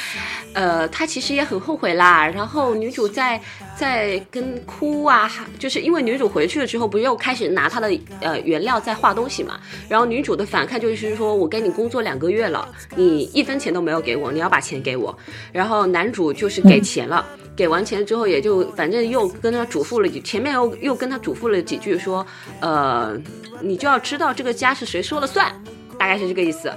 [0.53, 2.27] 呃，他其实也很后悔啦。
[2.29, 3.41] 然后女主在
[3.75, 9.59] 在跟哭啊，就是因为女主回去了之后，不又开始拿他的呃原料在画东西嘛。
[9.89, 15.17] 然后女主的反抗就是说，我跟你工作两个月了，你一分钱都没有给我，你要把钱给我。
[15.53, 17.25] 然后男主就是给钱了。
[17.57, 22.25] 给完钱之后，也就反正又跟他嘱咐了几，前面又又跟他嘱咐了几句，说，
[22.61, 23.17] 呃，
[23.63, 25.51] 你就要知道这个家是谁说了算，
[25.99, 26.71] 大概是这个意思。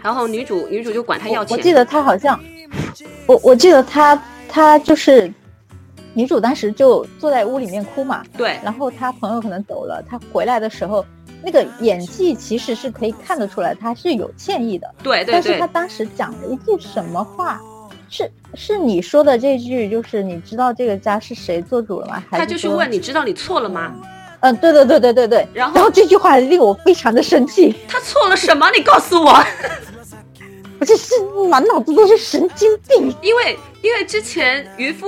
[0.00, 1.58] 然后女主女主就管他要钱。
[1.58, 2.38] 我记得他好像，
[3.26, 5.30] 我我记得他他就是，
[6.14, 8.24] 女主当时就坐在屋里面哭嘛。
[8.36, 8.58] 对。
[8.62, 11.04] 然后他朋友可能走了，他回来的时候，
[11.42, 14.88] 那个演技其实是可以看得出来，他是有歉意的。
[15.02, 15.32] 对对对。
[15.32, 17.60] 但是他当时讲了一句什么话？
[18.10, 22.22] 是是你说的这句，就是你知道这个家是谁做主了吗？
[22.32, 23.94] 他就是问你知道你错了吗？
[24.40, 25.46] 嗯，对对对对对对。
[25.54, 27.74] 然后然后这句话令我非常的生气。
[27.86, 28.68] 他错了什么？
[28.76, 29.32] 你告诉我。
[30.80, 31.14] 我这是
[31.48, 33.14] 满脑子都是神经病。
[33.22, 35.06] 因为因为之前渔夫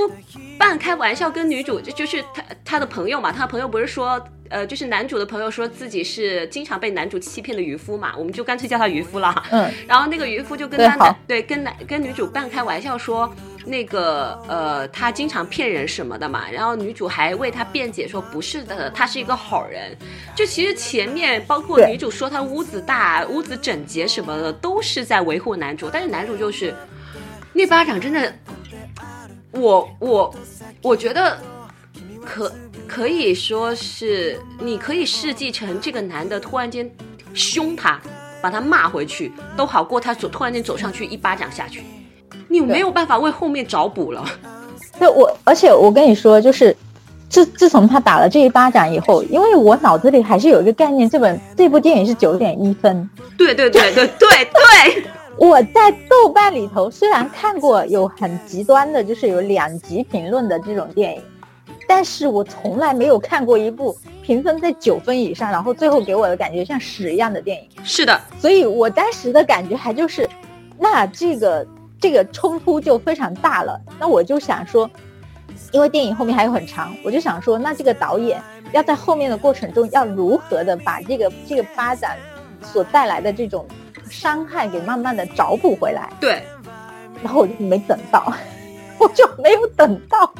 [0.59, 4.23] 半开玩笑跟女主，就就是他他的朋友嘛，他的朋友不是说。
[4.53, 9.43] 呃，就是男主的朋友说自己是经常被男主欺骗的渔夫嘛，我们就干脆叫他渔夫了。
[9.51, 13.35] 嗯，然后那个渔夫就跟他男对跟男跟女主半开玩笑说，
[13.65, 19.97] 那个呃他经常骗人什么的嘛，然后女主还为他辩解说不是的，他是一个好人。
[20.37, 26.75] 就其实前面包括女主说他屋子大、屋子整洁什么的，都是在维护男主，但是男主就是
[27.55, 28.35] 那巴掌真的，
[29.53, 30.35] 我我
[30.83, 31.41] 我觉得
[32.23, 32.53] 可。
[32.87, 36.90] 可以说是，你可以设计成这个男的突然间
[37.33, 38.01] 凶他，
[38.42, 41.83] 把他骂回去都好过他走突然间走上去一巴掌下去，
[42.49, 44.25] 你没有办法为后面找补了。
[44.99, 46.77] 对我，而且我跟你说，就是
[47.31, 53.09] 自自从他打了这一巴掌以后，因为我脑子里还是有一个概念，这本这部电影是九点一分。
[53.38, 55.05] 对对对对对对，
[55.38, 61.23] 我在豆瓣里头虽然看过有很极端的，就是有两极评论的这种电影。
[61.94, 67.68] 但是我从来没有看过一部评分在九分以上，然后最后给我的感觉像屎一样的电影。
[67.85, 70.26] 是的，所以我当时的感觉还就是，
[70.78, 71.66] 那这个
[72.00, 73.78] 这个冲突就非常大了。
[74.00, 74.90] 那我就想说，
[75.70, 82.16] 因为电影后面还有很长，我就想说，那这个导演要在后面的过程中要如何的把这个这个发展
[82.62, 83.66] 所带来的这种
[84.09, 86.11] 伤害给慢慢的找补回来。
[86.18, 86.42] 对，
[87.22, 88.33] 然后我就没等到，
[88.98, 90.33] 我就没有等到。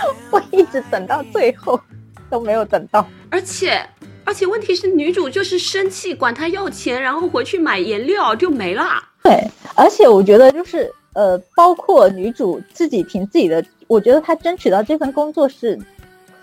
[0.30, 1.78] 我一直等到最后
[2.30, 3.80] 都没有等到，而且
[4.24, 8.84] 而且问题是女主就是生气，管他要钱，然后回去买颜料就没了。
[9.22, 9.40] 对，
[9.74, 15.78] 而且我觉得就是呃，包括女主自己凭自己的，我觉得她争取到这份工作是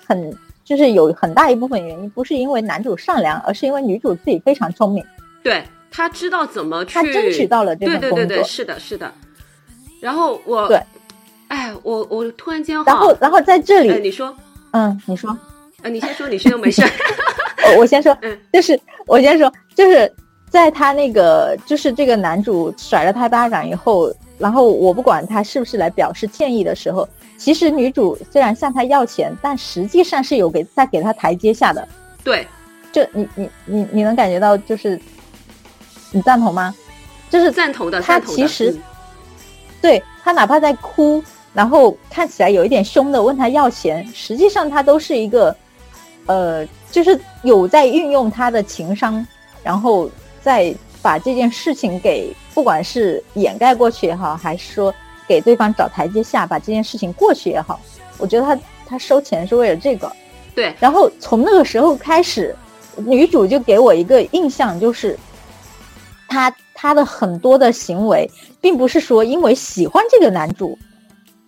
[0.05, 5.05] 很就是有很大一部分原因，不是因为男主善良，而是因为女主自己非常聪明。
[5.43, 8.17] 对，她知道怎么去，她争取到了这份工作。
[8.17, 9.13] 对对对对，是的，是的。
[9.99, 10.81] 然后我对。
[11.53, 14.35] 哎，我我突然间，然后然后在这里，你说，
[14.71, 15.37] 嗯，你说，
[15.83, 16.81] 呃，你先说，你先没事。
[17.69, 20.11] 我我先说嗯，就是我先说，就是
[20.49, 31.87] 在他那个，就是这个男主甩了他巴掌以后，然后我不管他是不是来表示歉意的时候，其实女主虽然向他要钱，但实际上是有给在给他台阶下的。
[32.23, 32.47] 对，
[32.91, 34.99] 就你你你你能感觉到，就是
[36.11, 36.73] 你赞同吗？
[37.29, 38.19] 就是赞同的，他。
[38.21, 38.81] 其实嗯
[39.83, 41.21] 对他哪怕在哭，
[41.53, 45.55] 然后看起来有一点凶的问他要钱，实际上他都是一个，
[46.25, 49.25] 呃，就是有在运用他的情商，
[49.63, 50.09] 然后
[50.41, 54.93] 再把这件事情给不管是掩盖过去也好，还是说
[55.27, 57.79] 给对方找台阶下，把这件事情过去也好，
[58.17, 60.11] 我觉得他他收钱是为了这个。
[60.55, 62.55] 对，然后从那个时候开始，
[62.95, 65.17] 女主就给我一个印象，就是
[66.27, 68.29] 她她的很多的行为，
[68.61, 70.77] 并不是说因为喜欢这个男主，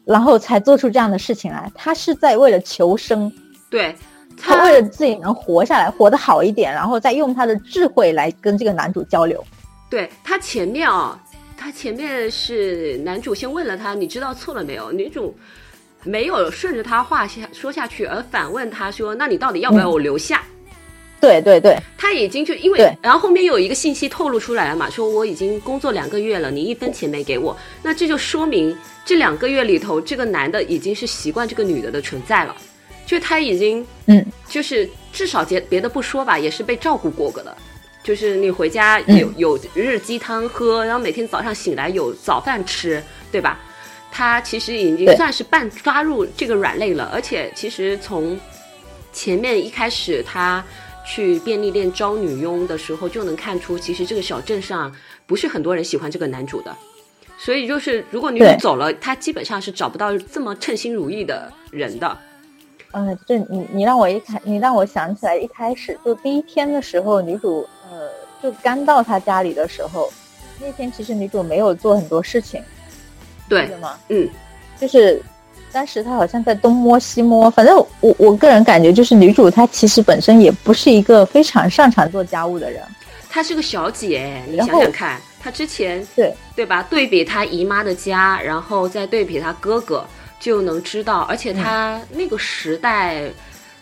[0.06, 3.32] 然后才做出这样的事情来，他是在为了求生，
[3.70, 3.96] 对，
[4.40, 9.44] 他为了自己能活下来，活得好一点，然后再用他的智慧来跟这个男主交流。
[9.90, 11.20] 对他前面啊，
[11.58, 14.92] 他前面是男主先问了他，你知道错了没有？
[14.92, 15.36] 女主
[16.04, 20.44] 没有顺着他话下说下去，而反问他说，那你到底要不要我留下？
[21.26, 21.76] 对对对。
[21.98, 32.56] 他已经就因为，然后后面有一个信息透露出来了嘛，说我已经工作两个月了，你一分钱没给我，那这就说明这两个月里头，这个男的已经是习惯这个女的的存在了，
[33.06, 37.56] 就他已经嗯，就是至少别别的不说吧，也是被照顾过个的。
[38.04, 43.60] 就是你回家有、有日鸡汤喝，然后每天早上醒来有早饭吃，对吧？
[44.12, 48.40] 他其实已经算是半抓入这个软肋了，而且其实从
[49.12, 50.64] 前面一开始他
[51.06, 54.94] 去便利店招女佣的时候，就能看出，其实这个小镇上
[55.26, 56.76] 不是很多人喜欢这个男主的。
[57.38, 62.18] 所以就是，如果女主走了，他基本上是找不到这么称心如意的人的。
[62.92, 68.10] 嗯，这你你让我一开，你让我想起来一开始就第一天的时候，女主呃
[68.42, 70.10] 就刚到他家里的时候，
[70.62, 72.64] 那天其实女主没有做很多事情，
[73.50, 74.00] 对吗？
[74.08, 74.30] 嗯，
[74.80, 75.22] 就是
[75.76, 82.82] 当时她好像在东摸西摸，反正我我个人感觉就是女主她其实本身也不是一个非常擅长做家务的人，
[83.30, 86.82] 她是个小姐，你想想看，她之前对对吧？
[86.84, 90.08] 对比她姨妈的家，然后再对比她哥哥，
[90.40, 93.30] 就能知道，而且她那个时代，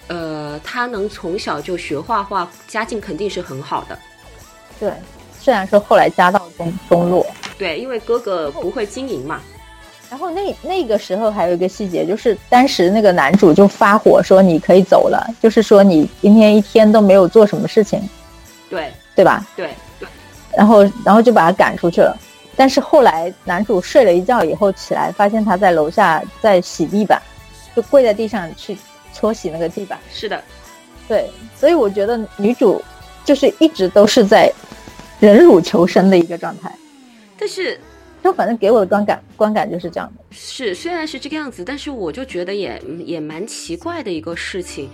[0.07, 3.99] 呃，她能从小就学画画，家境肯定是很好的。
[4.79, 4.91] 对，
[5.39, 7.23] 虽然说后来家道中中落。
[7.55, 9.39] 对，因为哥哥不会经营嘛。
[10.13, 17.99] 然后那那个时候还有一个细节，就是当时那个男主就发火说你可以走了，就是说你今天一天都没有做什么事情，
[18.69, 19.43] 对对吧？
[19.55, 20.07] 对对，
[20.55, 22.15] 然后然后就把他赶出去了。
[22.55, 27.19] 但是后来男主睡了一觉以后起来，发现他在楼下在洗地板，
[27.75, 28.77] 就跪在地上去
[29.13, 29.97] 搓洗那个地板。
[30.13, 30.39] 是的，
[31.07, 31.27] 对，
[31.59, 32.79] 所以我觉得女主
[33.25, 34.53] 就是一直都是在
[35.19, 36.71] 忍辱求生的一个状态。
[37.35, 37.81] 但是
[38.23, 40.23] 就反正给我的观感观感就是这样的。
[40.31, 44.89] 是虽然是这个样子，但是我就觉得也也蛮奇怪的一个事情。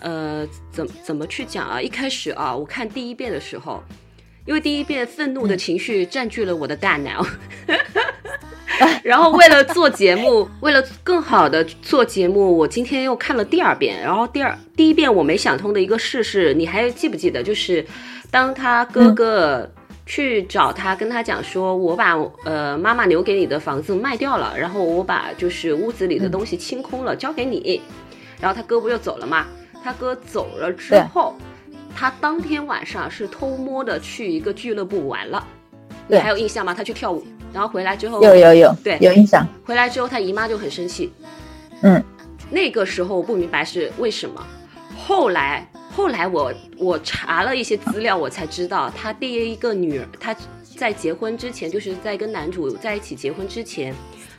[0.00, 1.80] 呃，怎怎么去讲啊？
[1.80, 3.80] 一开始啊，我看第一遍的时候，
[4.44, 7.24] 因为第一遍愤怒的情绪占据了我的大脑，
[9.04, 14.00] 然后为了做节目，为了更好的做节目，我今天又看了第二遍。
[14.00, 17.40] 然后第二第一遍我没想通的一个事是，你还记不记得？
[17.40, 17.86] 就是
[18.28, 19.70] 当他哥哥
[20.12, 27.80] 去找他，跟他讲说，我把呃妈妈留给你的房子卖掉了，然后我把就是屋子里的东西清空了，交给你。
[28.38, 29.46] 然后他哥不就走了嘛？
[29.82, 31.34] 他哥走了之后，
[31.96, 35.42] 他当天晚上是偷摸的去一个俱乐部玩了。
[36.06, 36.74] 你对还有印象吗？
[36.74, 39.48] 他去跳舞，然后回来之后，有有有，对有印象。
[39.64, 41.10] 回来之后他姨妈就很生气。
[41.80, 42.04] 嗯，
[42.50, 44.46] 那个时候我不明白是为什么。
[44.94, 50.34] 后来后来我我查了一些资料，我才知道他第一个女儿，他
[50.76, 53.94] 在结婚之前，就是在跟男主在一起结婚之前，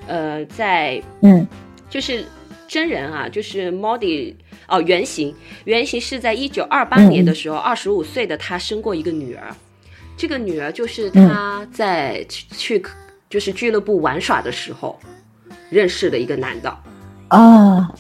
[0.08, 1.48] 呃，在嗯。
[1.90, 2.26] 就是
[2.68, 4.34] 真人啊，就是 Molly
[4.68, 5.32] 哦，原型。
[5.66, 6.90] 原型是在一九二嗯。
[6.90, 9.56] 八年的时候，二十五岁的他生过一个女儿，
[10.18, 12.46] 这个女儿就是他在去
[12.80, 12.84] 去
[13.30, 15.00] 就是俱乐部玩耍的时候
[15.70, 16.78] 认识的一个男的。
[17.28, 17.94] 啊。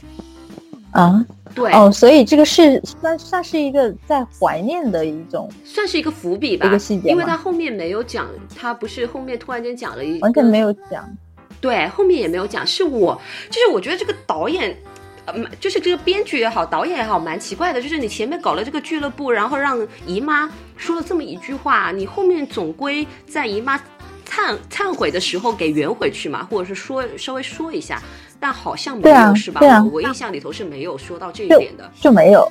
[0.91, 1.25] 啊
[1.55, 11.07] 对，哦，所以这个是算算是一个在怀念的一种，算是一个伏笔吧，一个细节因为他后面没有讲，他不是后面突然间讲了一个完全没有讲。
[11.61, 14.75] 对，后面也没有讲，是我，就是我觉得这个导演，
[15.25, 17.81] 呃，就是这个编剧也好，导演也好，蛮奇怪的。
[17.81, 23.77] 就是你前面搞了这个俱乐部，然后让姨妈说了这么一句话，你后面总归在姨妈
[24.27, 28.01] 忏忏悔的时候给圆回去嘛，或者是说稍微说一下。
[28.43, 29.61] 但好像没有是吧？
[29.61, 31.89] 对啊我我印象里头是没有说到这一点的。
[32.01, 32.45] 就没有，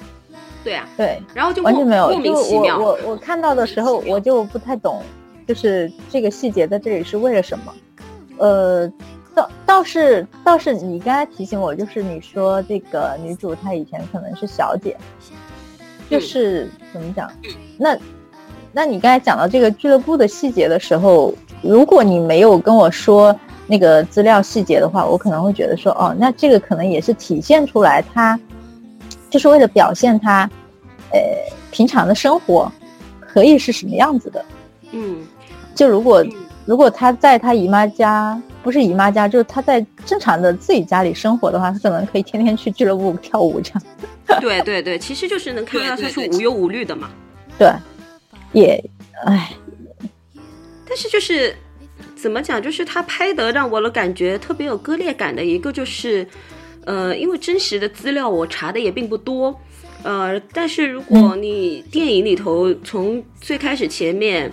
[0.64, 2.07] 对啊，对，然后就完全没有。
[2.07, 2.78] 莫就名其妙。
[2.78, 5.03] 我我我看到的时候，我就不太懂，
[5.47, 7.74] 就是这个细节在这里是为了什么？
[8.38, 8.90] 呃，
[9.34, 14.97] 倒倒是倒是你刚才提醒我，就是你说这个女主她以前可能是小姐，
[16.09, 17.30] 就嗯是、怎么讲？
[17.76, 17.99] 那
[18.72, 28.38] 那你刚才讲到这个俱乐部的细节的时候，如果你没有跟我说那个资料细节的话，我可能会觉得说，哦，那这个可能也是体现出来他
[29.30, 30.48] 就是为了表现他，
[31.10, 31.20] 呃，
[31.70, 32.70] 平常的生活
[33.20, 34.44] 可以是什么样子的。
[34.90, 35.26] 嗯，
[35.74, 36.24] 就如果
[36.66, 43.82] 如果他在他姨妈家，不是姨妈家，就是他在正常的自己家里生活的话，他可能可以天天去俱乐部跳舞这样。
[44.40, 47.10] 对对对，其实就是能看到他是无忧无虑的嘛。
[47.58, 47.72] 对，
[48.52, 48.82] 也，
[49.24, 49.52] 唉，
[50.86, 51.54] 但是就是
[52.23, 56.25] 怎么讲，就是他拍的让我的感觉特别有割裂感的一个就是，
[56.85, 59.61] 呃，因为真实的资料我查的也并不多，
[60.05, 64.53] 呃，但是如果你电影里头从最开始前面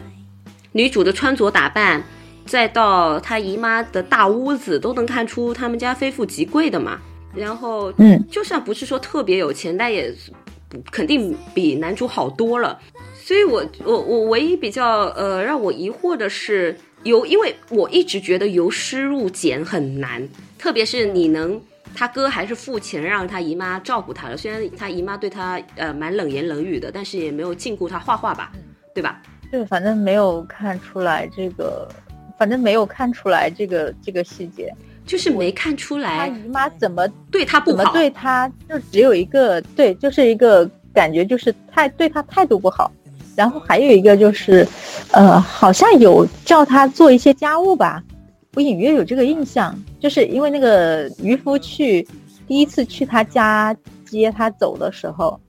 [0.72, 2.04] 女主的穿着打扮，
[2.44, 7.00] 再到她姨妈的大屋子，都能看出他们家非富即贵的嘛。
[7.36, 10.12] 然后，嗯，就算不是说特别有钱，但也
[10.68, 12.80] 不肯定比男主好多了。
[13.14, 20.28] 所以我我我唯一比较呃让我疑惑的是，由因为我一直觉得由湿入俭很难，
[20.58, 21.62] 特别是你能
[21.96, 28.52] 他哥还是付钱让他姨妈照顾他了，虽然他姨妈对他呃蛮冷言冷语的，但是也没有禁锢他画画吧，
[28.94, 29.22] 对吧？
[29.52, 31.88] 对，反正没有看出来这个，
[32.38, 34.74] 反正没有看出来这个这个细节。
[35.06, 42.92] 就是没看出来他姨妈怎么对他不好怎么好，对他，就只有一个对，就是一个感觉，就是态对他态度不好。
[43.40, 44.68] 然后还有一个就是，
[45.12, 48.04] 呃，好像有叫他做一些家务吧，
[48.54, 52.06] 我隐约有这个印象，就是因为那个渔夫去
[52.46, 53.74] 第一次去他家
[54.04, 55.40] 接他走的时候，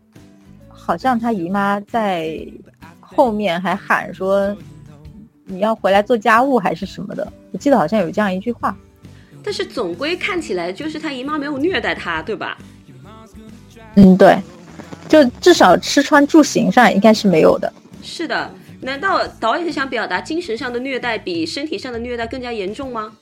[0.69, 2.41] 好像他姨妈在
[3.01, 4.57] 后面还喊说
[5.45, 8.77] 你要回来做家务还是什么的，我记得好像有这样一句话。
[9.43, 12.57] 但是总归看起来就是他姨妈没有虐待他，对吧？
[13.97, 14.39] 嗯，对，
[15.09, 17.73] 就至少吃穿住行上应该是没有的。
[18.03, 23.13] 是的，难道导演是想表达精神上的虐待比身体上的虐待更加严重吗？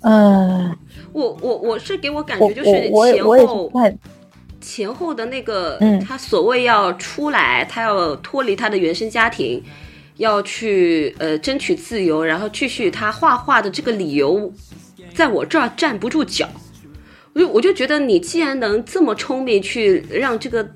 [0.00, 0.76] 呃，
[1.12, 3.70] 我我我是给我感觉就是前后
[4.60, 9.62] 前后的那个，嗯他所谓要出来，他要脱离他的原生家庭，
[10.16, 14.52] 要去呃争取自由，然后继续他画画的这个理由，
[15.14, 16.48] 在我这儿站不住脚。
[17.34, 20.66] 我就我就觉得你既然能这么聪明去让这个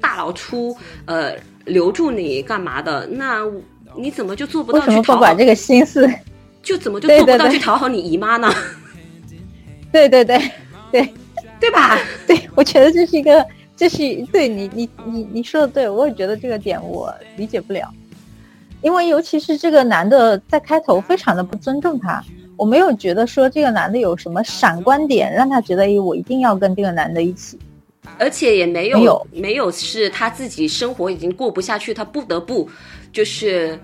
[0.00, 1.34] 大老粗呃
[1.66, 3.40] 留住你干嘛的，那
[3.96, 5.14] 你怎么就做不到去讨好？
[5.14, 6.08] 不把这个心思？
[6.62, 8.52] 就怎么就对做不到去讨好你姨妈呢？
[9.90, 10.38] 对对对
[10.92, 11.14] 对
[11.58, 11.98] 对吧？
[12.26, 13.44] 对，我觉得这是一个，
[13.76, 13.98] 这是
[14.32, 17.92] 对你你你你说的对，我也觉得这个点我理解不了，
[18.82, 22.22] 因为尤其是这个男的在开头非常的不尊重他，
[22.56, 27.58] 我没有觉得说这个男的有什么闪光点让他觉得，哎，我一定要跟这个男的一起。
[28.18, 29.26] 而且也没有没有。
[29.32, 32.68] 没有是他自己生活已经过不下去，他不得不
[33.12, 33.78] 就是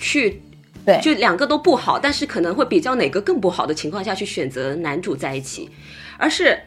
[0.00, 0.42] 去
[0.84, 0.98] 对。
[1.00, 5.70] 就两个都不好，但是可能会比较哪个更不好的情况下去选择男主在一起，
[6.16, 6.58] 而是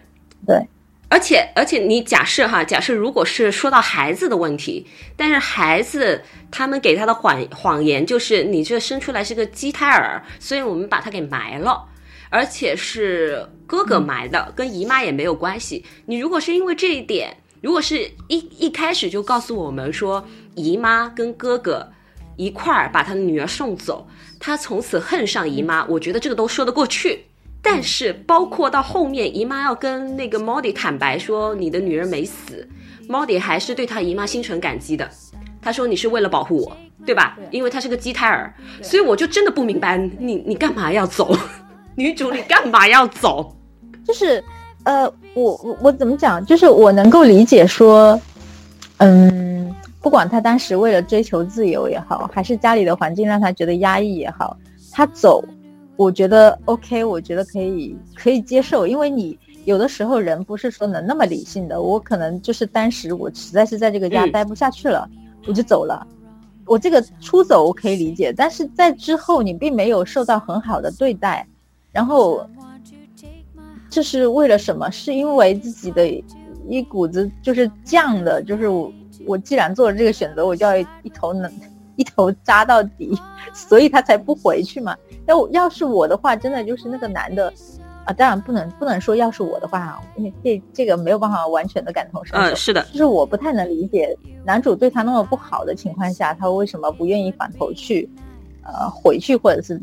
[0.45, 0.55] 对，
[1.09, 4.85] 而且而且你假设哈，假设如果是说到孩子的问题，
[5.15, 11.85] 但是孩子他们给他的谎谎言就是你这生出来是个畸胎儿，所以我们把他给埋了。
[12.33, 15.85] 而且是哥哥埋的，跟姨妈也没有关系。
[16.07, 21.87] 你如果是因为这一点，如果是一一开始就告诉我们说姨妈跟哥哥
[22.35, 24.07] 一块儿把他的女儿送走，
[24.39, 27.25] 他从此恨上姨妈，我觉得这个都说得过去。
[27.61, 32.67] 但是包括到后面，姨妈要跟那个 Molly 坦白说你的女儿没死
[33.07, 35.07] ，Molly 还是对他姨妈心存感激的。
[35.61, 36.75] 他说你是为了保护我，
[37.05, 37.37] 对吧？
[37.51, 41.37] 因为他是个畸胎儿，所以我就真的不明白你你干嘛要走，
[41.95, 43.55] 女主你干嘛要走？
[44.05, 44.43] 就是
[44.83, 46.45] 呃，我我我怎么讲？
[46.45, 48.19] 就是我能够理解说，
[48.97, 54.57] 嗯，不管他当时为了追求自由也好，还是家里的环境让他觉得压抑也好，
[54.91, 55.43] 他走，
[55.95, 65.07] 我觉得 OK，我觉得可以可以接受，因为你有的时候人不是说能那么理性的，我可能就是当时我实在是在这个家嗯待不下去了，
[65.47, 66.05] 我就走了。
[66.65, 71.45] 我这个出走我可以理解，但是在之后你并没有受到很好的对待，
[71.93, 72.45] 然后
[73.89, 74.89] 这是为了什么？
[74.91, 76.05] 是因为自己的
[76.67, 78.91] 一股子就是犟的，就是我
[79.27, 81.51] 我既然做了这个选择，我就要一头能
[81.95, 83.15] 一头扎到底，
[83.53, 84.97] 所以他才不回去嘛。
[85.27, 87.53] 要我要是我的话，真的就是那个男的，
[88.05, 92.43] 啊，当然不能不能说要是我的话，因为这这个没有办法完全的感同身受。
[92.43, 98.09] 嗯，是的，就是我不太能理解男主对他那么不好的情况下，他为什么不愿意反头去，
[98.63, 99.79] 呃，回去或者是，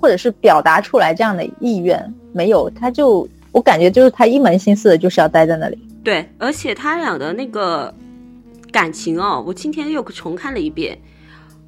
[0.00, 2.14] 或者是表达出来这样的意愿？
[2.32, 5.78] 没有，他就我感觉就是他一门心思的就是要待在那里。
[6.04, 7.92] 对，而且他俩的那个
[8.70, 10.96] 感情哦，我今天又重看了一遍，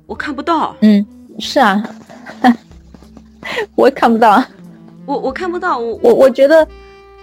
[0.06, 0.76] 我看不到。
[0.80, 1.04] 嗯，
[1.38, 1.82] 是啊，
[3.74, 4.44] 我也看不到。
[5.06, 6.68] 我我看不到，我我我觉得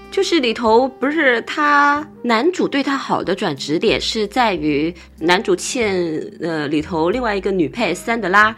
[0.09, 8.55] 就是里头不是他男主对他好的转折点是在于男主欠呃里头另外一个女配三德拉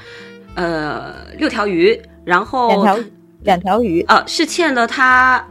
[0.55, 2.99] 呃六条鱼，然后两条
[3.43, 5.41] 两条鱼呃是欠了他，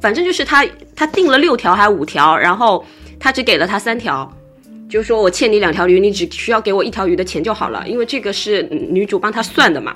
[0.00, 0.66] 反正就是他
[0.96, 2.84] 他定了六条还是五条，然后
[3.20, 4.28] 他只给了他三条，
[4.88, 9.94] 就是说我欠你两条鱼，你只需要给我一条鱼的钱就好了，因为这个是女主帮他算的嘛。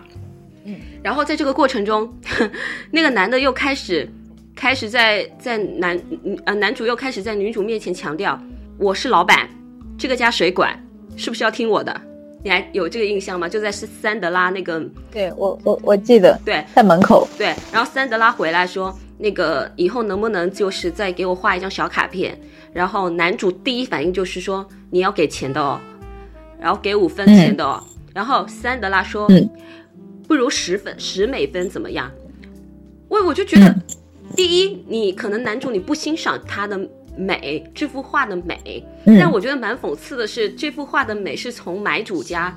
[0.64, 2.08] 嗯然后在这个过程中，
[2.92, 4.08] 那个男的又开始，
[4.54, 6.00] 开始在在男
[6.46, 8.40] 呃男主又开始在女主面前强调
[8.78, 9.48] 我是老板，
[9.98, 10.80] 这个家谁管，
[11.16, 12.00] 是不是要听我的？
[12.42, 13.48] 你还有这个印象吗？
[13.48, 17.54] 就在是三德拉那个，对我我我记得，对，在门口，对。
[17.72, 22.38] 然后三德拉回来说，那个以后能不能就是再给我画一张小卡片？
[22.72, 25.80] 然后男主第一反应就是说你要给钱的哦，
[26.60, 27.82] 然后给五分钱的哦。
[28.14, 29.28] 然后三德拉说。
[30.28, 32.08] 不如十分十美分怎么样？
[33.08, 33.74] 我我就觉得，
[34.36, 36.78] 第一，你可能男主你不欣赏他的
[37.16, 38.84] 美，这幅画的美。
[39.04, 42.56] 但我觉得蛮讽刺的是，这幅画的美是从买主家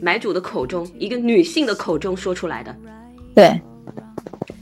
[0.00, 2.74] 买主的口中，一个女性的口中说出来的。
[3.34, 3.60] 对。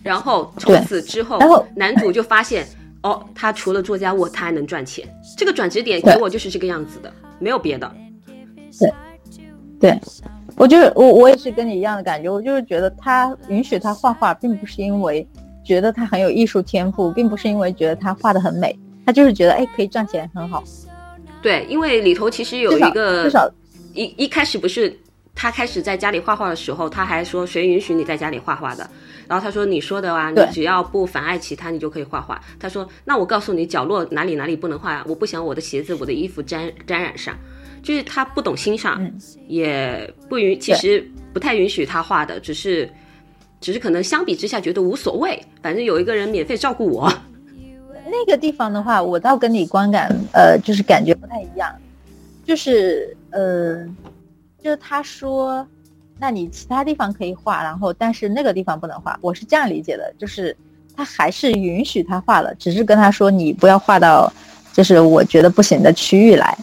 [0.03, 2.67] 然后从此之后，然后男主就发现，
[3.03, 5.07] 哦，他除了做家务，他还能赚钱。
[5.37, 7.91] 这个转折点给我就是这个样子的，没有别的。
[8.79, 8.93] 对。
[9.79, 10.01] 对。
[10.57, 12.29] 我就是我，我也是跟你一样的感觉。
[12.29, 15.27] 我就是觉得他允许他画画，并不是因为
[15.65, 20.63] 觉得他很有艺术天赋，并不是因为觉得他画的很美，他就是觉得哎可以赚钱很好。
[21.43, 23.51] 对，因为里头其实有一个至少
[23.95, 24.97] 一一开始不是
[25.35, 28.89] 他开始在家里画画的时候，他还说谁允许你在家里画画的？
[29.27, 32.41] 然后他说你说的啊，你只要不妨碍其他，你就可以画画。
[32.59, 37.37] 他说那我告诉你角落哪里哪里不能画，我不想我的鞋子、我的衣服沾沾染上。
[37.83, 39.11] 就是他不懂欣赏，
[39.49, 42.87] 也不允，其实不太允许他画的，只是，
[43.59, 47.11] 只是可能相比之下觉得无所谓，反正有一个人免费照顾我。
[48.11, 51.73] 那个地方的话，我倒跟你观感，呃，就是感觉不太一样，
[52.45, 53.87] 就是呃，
[54.63, 55.67] 就是他说，
[56.19, 60.55] 那你其他地方可以画，然后但是那个地方不能画，我是这样理解的，就是
[60.97, 64.33] 他还是允许他画了，只是跟他说你不要画到，
[64.73, 66.57] 就是我觉得不行的区域来。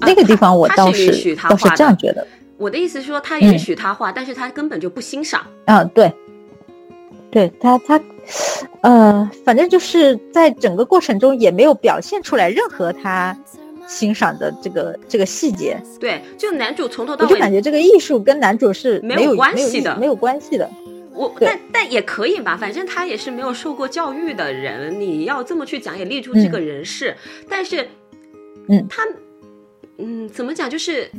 [0.00, 2.26] 那个地方我倒是倒是这样觉得。
[2.56, 5.42] 我的意思是说，他允许他画，但是他根本就不欣赏。
[5.64, 6.12] 啊，对，
[7.30, 7.98] 对他他，
[8.80, 13.36] 呃，反正就是在整个过程中也没有表现出来任何他
[13.86, 15.80] 欣赏的这个这个细节。
[15.98, 20.70] 对，就男主从头到尾，我就感觉这个艺术跟男主是没有关系的，没有关系的。
[21.12, 27.14] 我但但也可以吧，反正他也是没有受过教育的人，你要这么去讲也立出这个人设。
[27.48, 27.88] 但是，
[28.68, 29.02] 嗯，他。
[30.02, 30.70] 嗯，怎么讲？
[30.70, 31.10] 就是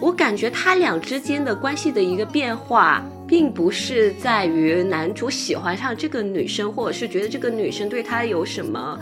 [0.00, 8.98] 我感觉他俩之间的关系的一个变化，并不是在于男主喜欢上这个女生，或者是觉得这个女生对他有什么，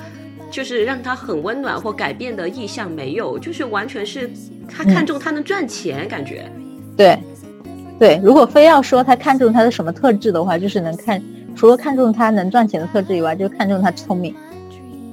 [0.51, 4.31] 就是让他很温暖或改变的意向没有，就是完全是
[4.69, 6.45] 他看中他能赚钱，感觉。
[6.95, 7.19] 对，
[7.99, 11.23] 对，如果非要说他看中他的什么特质的话，就是能看，
[11.57, 14.35] 除了看中他能赚钱的特质以外，就看中他聪明。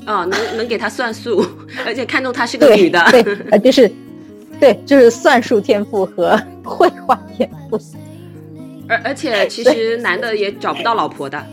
[0.05, 1.41] 哦，能能给他算数，
[1.87, 3.01] 而且看中他是个女的。
[3.11, 3.89] 对，呃，就是。
[4.57, 7.77] 对，就是算术天赋和绘画天赋，
[8.87, 11.43] 而而且其实男的也找不到老婆的，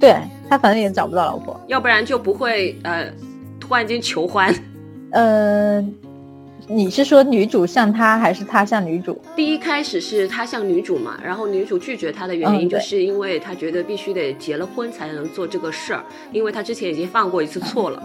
[0.00, 0.16] 对
[0.48, 3.06] 他反正也找不到老婆，要不然就不会呃
[3.60, 4.54] 突然间求欢。
[5.12, 5.80] 呃，
[6.66, 9.20] 你是说女主像他，还是他像女主？
[9.36, 18.02] 第一开始是他像女主嘛，然后女主拒绝他的原因，就是因为他觉得必须得结了婚才能做这个事儿，因为他之前已经犯过一次错了。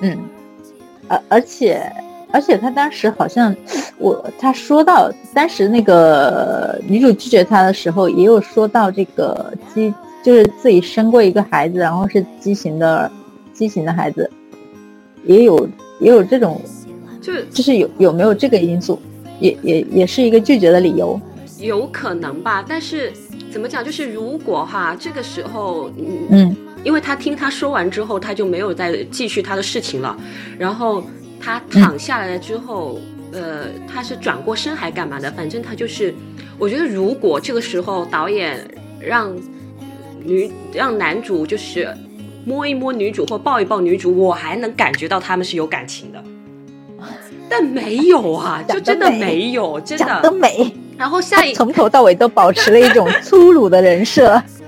[0.00, 0.18] 嗯，
[1.08, 1.90] 而而且。
[2.34, 3.54] 而且他当时好像，
[3.96, 13.08] 我他说到当时那个女主拒绝他的时候，也有说到这个畸，就是自己生过一个孩子，然后是畸形的，
[13.52, 14.28] 畸形的孩子，
[15.22, 15.68] 也有
[16.00, 16.60] 也有这种，
[17.20, 19.00] 就就是有有没有这个因素，
[19.38, 21.20] 也也也是一个拒绝的理由，
[21.60, 22.64] 有可能吧。
[22.68, 23.12] 但是
[23.52, 25.88] 怎么讲，就是如果哈这个时候，
[26.30, 30.16] 嗯，因为他听他说完之后，他就没有再继续他的事情了，
[30.58, 31.00] 然后。
[31.44, 32.98] 他躺下来了之后，
[33.32, 35.30] 呃，他是转过身还干嘛的？
[35.32, 36.14] 反正他就是，
[36.58, 38.66] 我觉得如果这个时候导演
[38.98, 39.36] 让
[40.22, 41.94] 女让男主就是
[42.46, 46.24] 摸一摸女主或抱一抱女主，我还能感觉到他们是有感情的。
[47.50, 50.32] 但没有啊，就真的没有，真讲的。
[50.96, 54.42] 然后下一从头到尾都保持了一种粗鲁的人设，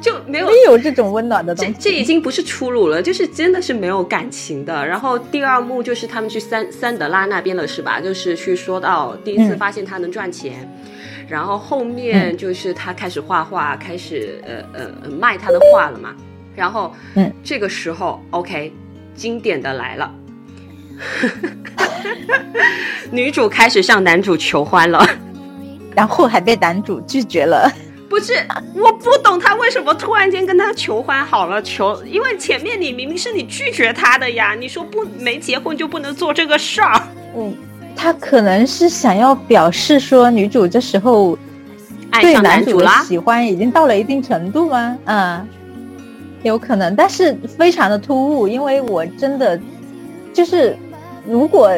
[0.00, 1.78] 就没有没有这种温暖的东这西。
[1.80, 4.86] 这已经不是粗鲁了，就是真的是没有感情的。
[4.86, 8.00] 然后第二幕就是他们去三三德拉那边了，是吧？
[8.00, 10.68] 就是去说到第一次嗯发现他能赚钱，
[11.28, 16.14] 然后后面就是他开始画画，开始呃呃呃卖他的画了嘛。
[16.56, 18.72] 然后嗯，这个时候 OK，
[19.14, 20.10] 经典的来了。
[23.10, 25.04] 女主开始向男主求欢了，
[25.96, 27.70] 然后还被男主拒绝了。
[28.10, 28.34] 不是，
[28.74, 37.00] 我不懂他为什么突然间跟他求欢好了，求，因为前面你明明是你拒绝他的呀，你说不没结婚就不能做这个事儿，
[37.36, 37.54] 嗯，
[37.94, 41.38] 他可能是想要表示说女主这时候
[42.20, 44.98] 对男主的，喜欢已经到了一定程度吗？
[45.04, 45.48] 嗯，
[46.42, 49.58] 有可能，但是非常的突兀，因为我真的
[50.34, 50.76] 就是
[51.24, 51.72] 如果。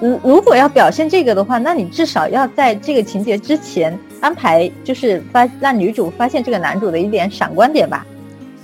[0.00, 8.06] 如如果要表现这个的话，那你至少要在这个情节之前安排，就是发让女主发现这个男主的一点闪光点吧。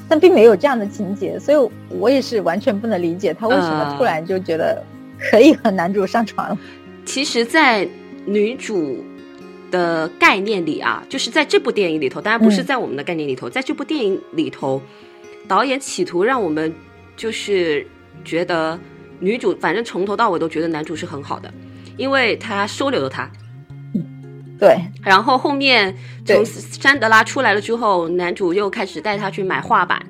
[0.09, 4.83] 但并没有这样的情节，所以我也是完全不能理解他为什么呃突然就觉得
[5.19, 6.59] 可以和男主上床了。
[7.05, 7.87] 其实，在
[8.25, 9.05] 女主
[9.71, 14.81] 的概念里啊，就是在这部电影里头，当然不是嗯在我们的概念里头，在这部电影里头，
[15.47, 16.73] 导演企图让我们
[17.15, 17.87] 就是
[18.25, 18.79] 觉得
[19.21, 21.53] 女主反正从头到尾都觉得男主是很好的，
[21.99, 23.31] 因为他收留了她。
[24.59, 25.97] 对，然后后面
[26.27, 30.05] 从山德拉出来了之后，男主又开始带他去买画板，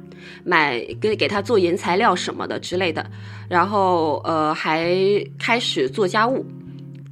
[0.45, 3.05] 买给给他做原材料什么的之类的，
[3.49, 4.91] 然后呃还
[5.39, 6.47] 开始做家务，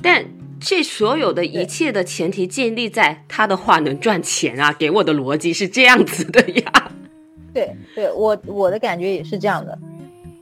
[0.01, 0.25] 但
[0.59, 6.91] 这所有的一切的前提建立在他的画能赚钱啊，给我的逻辑是这样子的呀。
[7.53, 9.79] 对，对我我的感觉也是这样的，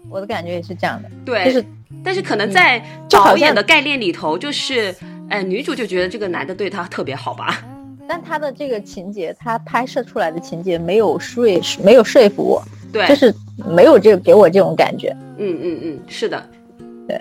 [0.08, 1.64] 我的感觉也是这样的，对，就是
[2.04, 2.80] 但是可能在
[3.10, 4.94] 导演的概念里头，就是
[5.30, 7.62] 哎女主就觉得这个男的对她特别好吧。
[8.06, 11.46] 但他的这个情节，他拍摄出来的情节没有说
[11.82, 12.62] 没有说服我，
[12.92, 13.34] 对，就是
[13.66, 15.08] 没有这个给我这种感觉。
[15.38, 16.46] 嗯嗯嗯，是的，
[17.08, 17.18] 对。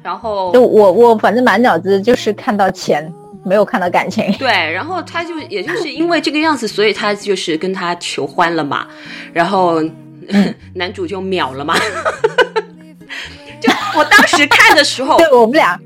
[0.00, 3.12] 然后就我我反正满脑子就是看到钱，
[3.44, 4.32] 没有看到感情。
[4.38, 8.86] 对，然后他就也就是因为这个样子，所以他就是跟他求欢了嘛，
[9.32, 9.82] 然后、
[10.74, 11.74] 男主就秒了嘛。
[13.60, 15.76] 就我当时看的时候，对我们俩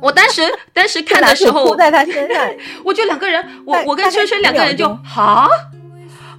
[0.00, 0.42] 我当时
[0.72, 2.48] 当时看的时候男主扑，在他身上，
[2.84, 5.48] 我就两个人，我我跟春春两个人就秒钟哈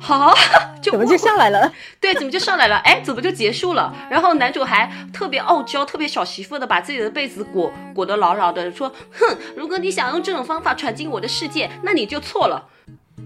[0.01, 0.34] 哈，
[0.82, 1.72] 就怎么就上来了？
[1.99, 2.78] 对，怎么就上来了？
[2.78, 3.93] 哎，怎么就结束了？
[4.10, 12.66] 然后男主还特别傲娇、特别小媳妇的把自己的被子裹裹得牢牢的，说：“哼，如果你想用这种方法闯进我的世界，那你就错了。”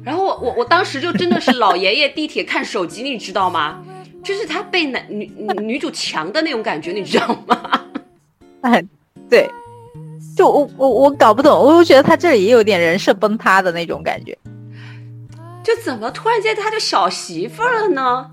[0.03, 3.83] 然后我我我当时就真的是老爷爷地铁看手机，你知道吗？
[4.23, 5.31] 就是他被男女
[5.61, 7.81] 女主强的那种感觉，你知道吗？
[8.61, 8.83] 哎，
[9.29, 9.47] 对，
[10.35, 14.37] 就我我我搞不懂，我就觉得他这里也有点人设崩塌的那种感觉。
[15.63, 18.31] 就怎么突然间他就小媳妇儿了呢？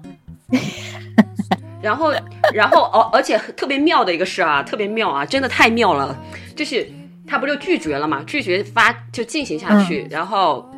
[1.82, 2.12] 然后，
[2.52, 6.14] 然后，哦，而且特别妙的一个事啊，特别妙啊，真的太妙了。
[6.54, 6.86] 就是
[7.26, 10.68] 他不就拒绝了嘛，拒绝发就进行下去，然后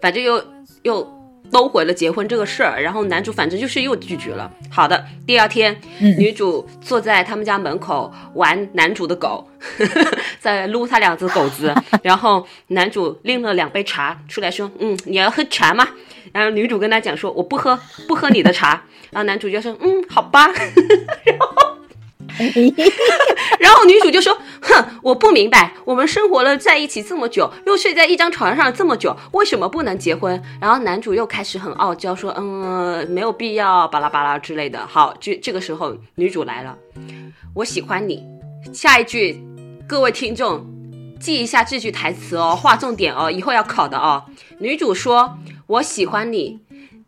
[0.00, 0.42] 反正又
[0.82, 1.13] 又
[1.54, 4.50] 搂回了结婚这个事儿，然后男主反正就是又拒绝了。
[4.68, 9.48] 好的，第二天，嗯女主坐在他们家门口玩男主的狗，
[10.40, 15.86] 在撸他两只狗子， 然后男主拎了两杯茶出来说：“嗯，你要喝茶吗？”
[16.34, 17.78] 然后女主跟他讲说：“我不喝，
[18.08, 18.82] 不喝你的茶。”
[19.12, 20.50] 然后男主就说：“嗯，好吧。”
[21.24, 21.53] 然 后
[23.60, 36.76] 然后女主就说：“哼，我不明白，我们生活了在一起这么久，又睡在一张床上这么久，为什么不能结婚？”然后男主又开始很傲娇，说：“嗯，没有必要，巴拉巴拉之类的。”好，这这个时候女主来了，
[37.54, 38.22] 我喜欢你。
[38.72, 39.40] 下一句，
[39.86, 40.66] 各位听众
[41.20, 44.24] 记一下这句台词哦，划重点哦，以后要考的哦。
[44.58, 46.60] 女主说：“我喜欢你，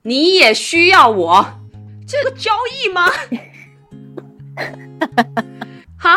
[0.02, 1.46] 你也需要我。”
[2.06, 3.10] 这个交易吗？
[5.98, 6.16] 哈，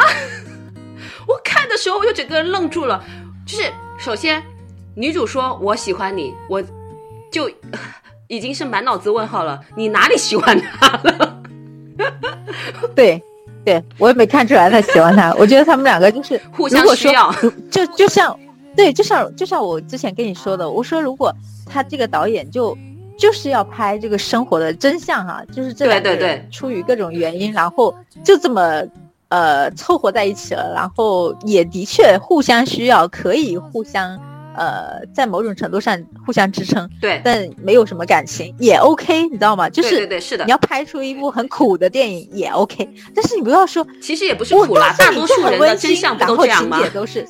[1.28, 3.04] 我看的时候我就整个人愣住了。
[3.46, 4.42] 就是首先，
[4.96, 6.64] 女主说我喜欢你，我
[7.32, 7.50] 就
[8.28, 9.60] 已经是满脑子问号了。
[9.76, 11.42] 你哪里喜欢他了？
[12.96, 13.22] 对，
[13.66, 15.34] 对我也没看出来他喜欢他。
[15.36, 18.38] 我觉得他们两个就是 互相说需要如就就像
[18.76, 21.34] 对，就像就像我之前跟你说的，我说如果
[21.66, 22.78] 他这个导演就
[23.20, 27.94] 就是要拍这个生活的真相哈、就是这对两个对人出于各种原因，然后
[28.24, 28.82] 就这么
[29.28, 34.18] 呃凑合在一起了，然后也的确互相需要，可以互相
[34.56, 39.70] 呃，在某种程度上互相支撑，对，但没有什么感情也 OK，你知道吗？
[39.70, 40.52] 就是对对对，是的你。
[40.52, 46.94] 要拍出一部很苦的电影也 OK，但是你不要说其实也不是我苦啦，大多数人的真很温馨，相不都然后这样吗情节？
[46.94, 47.28] 都是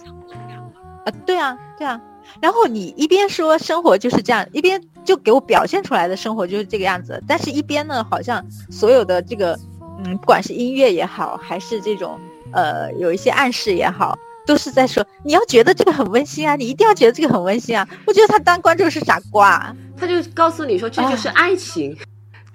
[1.05, 1.99] 啊，对啊，对啊。
[2.41, 9.59] 然后你一边说生活就是这样，一边就给我表现出来的生活就是这个样子，但是一边呢，好像所有的这个，
[10.03, 12.19] 嗯，不管是音乐也好，还是这种
[12.51, 17.87] 呃有一些暗示也好，都是在说你要觉得这个很温馨啊，你一定要觉得这个很温馨啊。
[18.05, 21.97] 我觉得他当观众是傻瓜，他就告诉你说这就是爱情。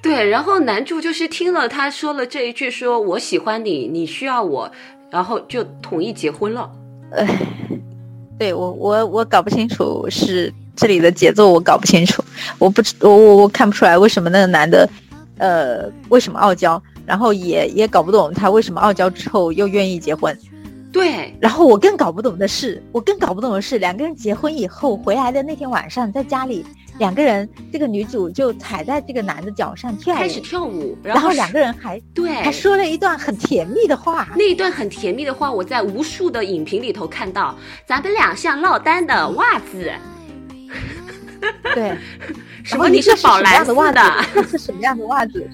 [0.02, 4.70] 对，然后男主就是听了他说了这一句，说我喜欢你，你需要我，
[5.10, 6.70] 然后就同意结婚了。
[7.12, 7.26] 哎，
[8.38, 12.22] 对我我我搞不清楚是这里的节奏，我搞不清楚，
[12.58, 14.88] 我不知我我我看不出来为什么那个男的，
[15.38, 20.36] 呃，为什么傲娇，然后也也搞不懂他为什么傲娇之后又愿意结婚，
[20.92, 26.64] 对，然后我更搞不懂的是，我更搞不懂的是两个人结婚以后回来的那天晚上，在家里
[26.98, 39.92] 两个人，这个女主就踩在这个男的脚上跳开始，跳舞，后然后两个人还对还说了一段很甜蜜的话，那一段很甜蜜的话，我在无数的影评里头看到，咱们俩像落单的袜子，
[41.74, 41.96] 对。
[42.62, 44.42] 什么你是宝蓝的袜子？
[44.48, 45.46] 是什么样的袜子？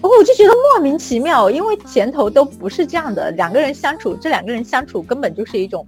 [0.00, 5.86] 哦，我就觉得莫名其妙，因为前头都不是这样的，两个人相处，这两个人相处根本就是一种，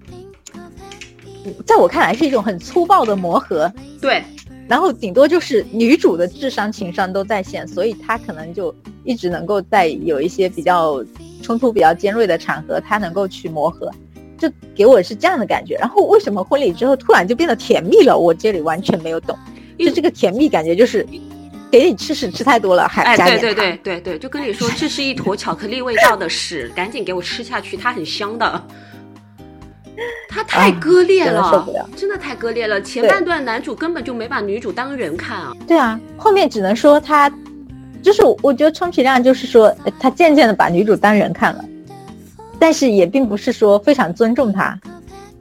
[0.54, 3.72] 嗯在我看来是一种很粗暴的磨合，
[4.02, 4.22] 对，
[4.68, 11.02] 然后顶多就是女主的智商情商都在线，所以她可能就一直能够在有一些比较
[11.42, 13.90] 冲突比较尖锐的场合，她能够去磨合，
[14.36, 15.74] 就给我是这样的感觉。
[15.76, 18.18] 然后为什么婚礼之后突然就变得甜蜜了？
[18.18, 19.36] 我这里完全没有懂，
[19.78, 21.06] 就这个甜蜜感觉就是
[21.70, 28.62] 给你吃屎吃太多了，还哎，对对加点糖对对对，就跟你说这是一坨巧克力味道的屎，赶紧给我吃下去，它很香的。
[30.28, 32.80] 它太割裂了，受不了真的太割裂了。
[32.80, 37.30] 前半段男主根本就没把女主当人看啊，对啊，后面只能说他，
[38.02, 41.64] 就是我觉得充其量就是说呃他渐渐的把女主当人看了，
[42.58, 44.78] 但是也并不是说非常尊重她。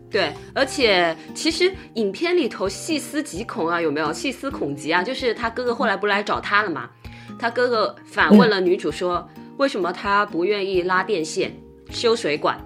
[0.10, 5.04] 对，而且其实影片里头细思极恐啊，有没有细思恐极啊？
[5.04, 6.90] 就是他哥哥后来不来找他了嘛，
[7.38, 9.28] 他哥哥反问了女主说，
[9.58, 11.54] 为什么他不愿意拉电线、
[11.92, 12.58] 修水管？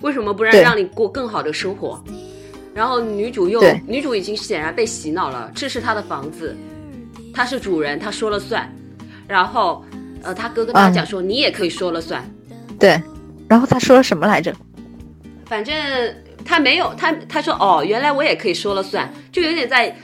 [0.00, 2.02] 为什么不让让你过更好的生活？
[2.74, 6.54] 然后女主又女主已经显然被洗脑了，这是她的房子，
[7.32, 8.70] 她是主人，她说了算。
[9.26, 9.84] 然后
[10.22, 12.24] 呃，他哥跟他嗯讲说，你也可以说了算。
[12.78, 13.00] 对，
[13.48, 14.54] 然后他说了什么来着？
[15.46, 15.74] 反正
[16.44, 19.96] 他没有，他他说哦，原来我也可以说了算，就有点在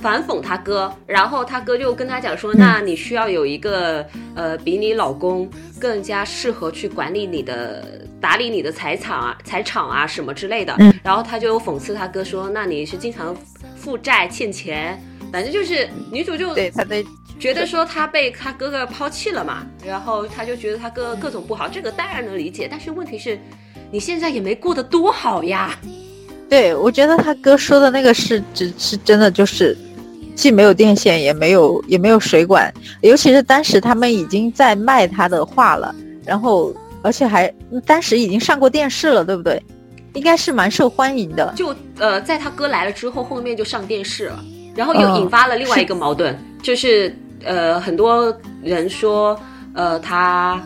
[0.00, 0.92] 反讽他哥。
[1.06, 5.48] 然后他哥就跟他讲说，嗯那你需要有一个呃，比你老公
[5.78, 7.84] 更加适合去管理你的、
[8.20, 10.74] 打理你的财产啊、财产啊什么之类的。
[10.78, 13.36] 嗯然后他就讽刺他哥说，那你是经常
[13.76, 17.04] 负债欠钱，反正就是女主就对，他被
[17.38, 22.68] 觉得说他被他哥哥抛弃了嘛，然后他就觉得他哥哥各种不好，这个当然能理解。
[22.70, 23.38] 但是问题是，
[23.90, 25.74] 你现在也没过得多好呀。
[26.48, 29.76] 对，我觉得他哥说的那个是只是真的就是。
[30.34, 32.72] 既没有电线，也没有也没有水管，
[33.02, 37.52] 尤其是当时他们已经在卖他的画了，然后而且还
[37.84, 39.62] 当时已经上过电视了，对不对？
[40.14, 41.52] 应该是蛮受欢迎的。
[41.56, 47.14] 就呃，在他哥来了之后，后面就上电视了，然后又嗯引发了另外一个矛盾，就是
[47.44, 49.38] 呃，很多人说
[49.72, 50.60] 呃，她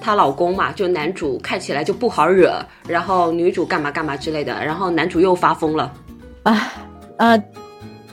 [0.00, 2.58] 她老公嘛，就男主看起来就不好惹，
[2.88, 5.92] 然后女主干嘛干嘛之类的，然后男主又发疯了。
[6.44, 6.72] 啊，
[7.18, 7.36] 呃，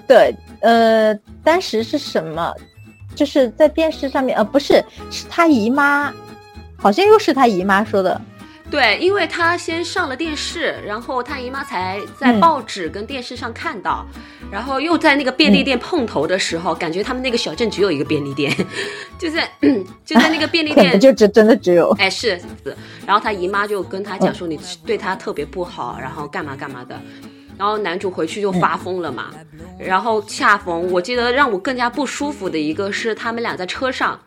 [0.06, 2.52] 对，呃，当时是什么？
[3.14, 6.12] 就是在电视上面，呃，不是，是他姨妈，
[6.76, 8.20] 好像又是他姨妈说的。
[8.72, 12.40] 对，因为他先上了电视，然后他姨妈才在嗯。
[12.40, 14.04] 报纸跟电视上看到，
[14.52, 18.52] 然后又在那个便利店碰头的时候，感觉他们那个小镇只有一个便利店，
[19.20, 19.48] 就在
[20.04, 27.00] 就在那个便利 店就只真的只有，哎，是是，然后他姨妈就跟他讲说你对他特别不好，然后干嘛干嘛的，
[27.58, 29.32] 然后男主回去就发疯了嘛。
[29.78, 34.20] 然后恰逢我记得让我更加不舒服的一个是他们俩在车上，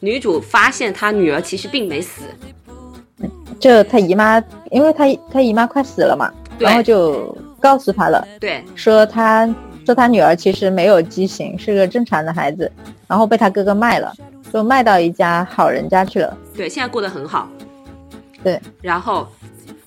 [0.00, 2.22] 女主发现她女儿其实并没死，
[3.58, 9.46] 就她姨妈，因为她她姨妈快死了嘛，然后就告诉她了，对说她
[9.84, 12.70] 说她女儿其实没有畸形，是个正常的孩子，
[13.06, 14.14] 然后被她哥哥卖了，
[14.52, 16.36] 就卖到一家好人家去了。
[16.56, 17.48] 对，现在过得很好。
[18.42, 19.28] 对，然后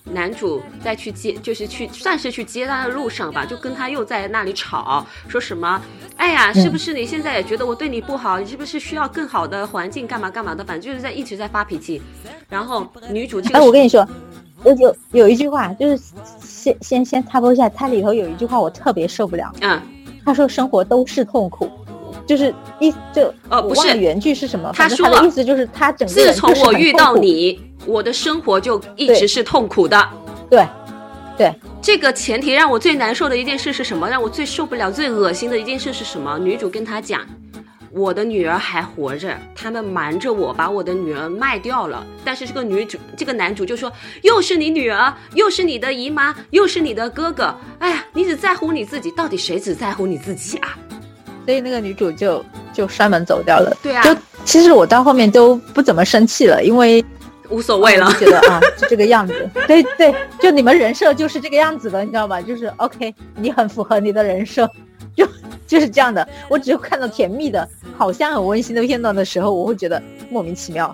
[0.05, 5.81] 男主在去接，就是去算是去接他的路上吧，就跟他又在那里吵，说什么，
[6.15, 8.39] 哎呀，嗯是不是你现在也觉得我对你不好？
[8.39, 10.05] 你是不是需要更好的环境？
[10.05, 10.63] 干嘛干嘛的？
[10.63, 12.01] 反正就是在一直在发脾气。
[12.47, 14.07] 然后女主这个哎，我跟你说，
[14.63, 16.03] 有有有一句话，就是
[16.39, 19.51] 先先先插播一下，它里头有一句话我特别受不了。
[19.61, 19.81] 嗯，
[20.23, 21.69] 他说生活都是痛苦，
[22.25, 24.71] 就是意就呃不是原句是什么？
[24.73, 30.09] 他说的意思就是他整个自从我遇到你，我的生活就一直是痛苦的。
[30.49, 30.65] 对，
[31.37, 34.09] 对，这个前提让我最难受的一件事是什么？
[34.09, 36.37] 让我最受不了、最恶心的一件事是什么？
[36.39, 37.21] 女主跟他讲。
[37.91, 42.05] 我的女儿还活着，他们瞒着我把我的女儿卖掉了。
[42.25, 43.89] 但是这个女主，这个男主就说，
[44.21, 47.55] 又是你女儿，又是你的姨妈，又是你的哥哥。
[47.79, 50.77] 哎呀，你只在乎你自己，到底谁只在乎你自己啊？
[51.45, 52.43] 所以那个女主就
[52.73, 53.75] 就摔门走掉了。
[53.81, 57.03] 对啊，就其实我到后面都不怎么生气了，因为
[57.49, 59.49] 无所谓了，觉得啊，就这个样子。
[59.67, 62.41] 对对，就你们人设就是这个样子的，你知道吧？
[62.41, 64.69] 就是 OK，你很符合你的人设，
[65.15, 65.27] 就
[65.67, 66.27] 就是这样的。
[66.49, 67.67] 我只有看到甜蜜的。
[67.97, 70.93] 好像很温馨的片段的时候，我会觉得莫名其妙。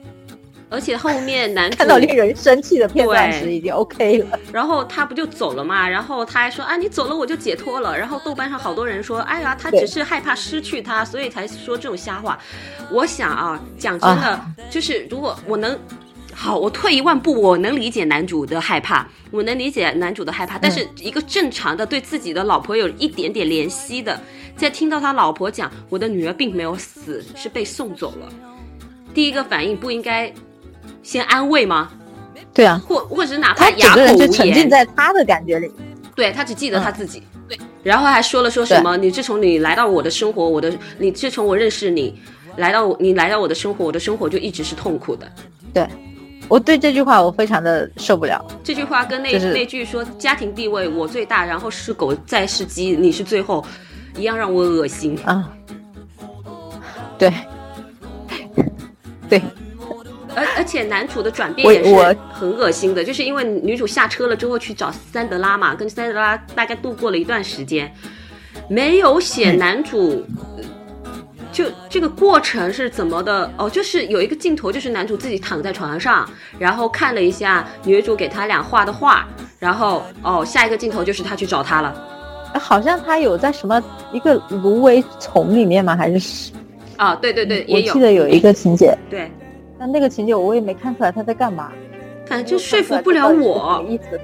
[0.72, 4.40] 而且后面男主看到令人生气的片段时，已经 OK 了。
[4.54, 5.88] 然后他不就走了嘛？
[5.88, 12.40] 然后他还说：“啊，你走了我就解脱了。”然后豆瓣上好多人说：“哎呀，他只是害怕失去他，所以才说这种瞎话。”
[12.90, 15.78] 我想啊，讲真的，就是如果我能，
[16.34, 20.58] 好，我退一万步，我能理解男主的害怕，我能理解男主的害怕。
[20.58, 24.18] 但是一个正常的对自己的老婆有一点点怜惜的。
[24.56, 28.30] 在听到他老婆讲我的女儿并没有死，是被送走了，
[29.14, 30.32] 第一个反应不应该
[31.04, 31.90] 先安慰吗？
[32.54, 35.72] 对啊，或或者哪怕哑口无言，就沉浸在他的感觉里。
[36.16, 38.98] 对他只记得他自己，对，然后还说了说什么？
[38.98, 42.20] 你自从你来到我的生活，我的你自从我认识你，
[42.58, 45.32] 来到你来到我的生活，我的生活就一直是痛苦的。
[45.74, 45.88] 对，
[46.48, 48.46] 我对这句话我非常的受不了。
[48.64, 53.66] 这句话跟那那句说家庭地位我最大，然后是狗再是鸡，你是最后。
[54.18, 55.50] 一样让我恶心啊！
[57.18, 57.34] 对，
[59.30, 59.42] 对，
[60.36, 67.94] 而而且男主的转变也是很恶心的，就是因为女主下车了之后去找三德拉嘛，跟三德拉大概度过了一段时间，
[68.68, 70.26] 没有写男主
[71.52, 79.28] 就这个过程是怎么的哦，就是有一个镜头，就是男主自己躺在床上，然后看了一下女主给他俩画的画，
[79.60, 82.08] 然后哦，下一个镜头就是他去找他了。
[82.60, 83.82] 好像他有在什么
[84.14, 85.96] 一个芦苇丛里面吗？
[85.96, 86.52] 还是
[86.96, 87.16] 啊？
[87.16, 88.98] 对对对，我记得有一个情节。
[89.10, 89.30] 对，
[89.82, 91.72] 但那个情节我也没看出来他在干嘛，
[92.28, 93.84] 反正说服不了我。
[93.90, 94.20] 意思。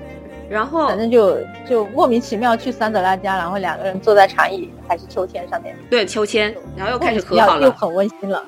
[0.47, 1.35] 然后反正就
[1.67, 5.75] 就莫名其妙去桑德拉家，然后两个人坐在长椅还是秋千上面。
[5.89, 8.45] 对，秋千，然后又开始和好了，又很温馨了。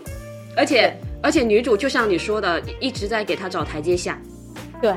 [0.56, 4.22] 而且而且女主就像你说的，一直在给他找台阶下。
[4.80, 4.94] 对，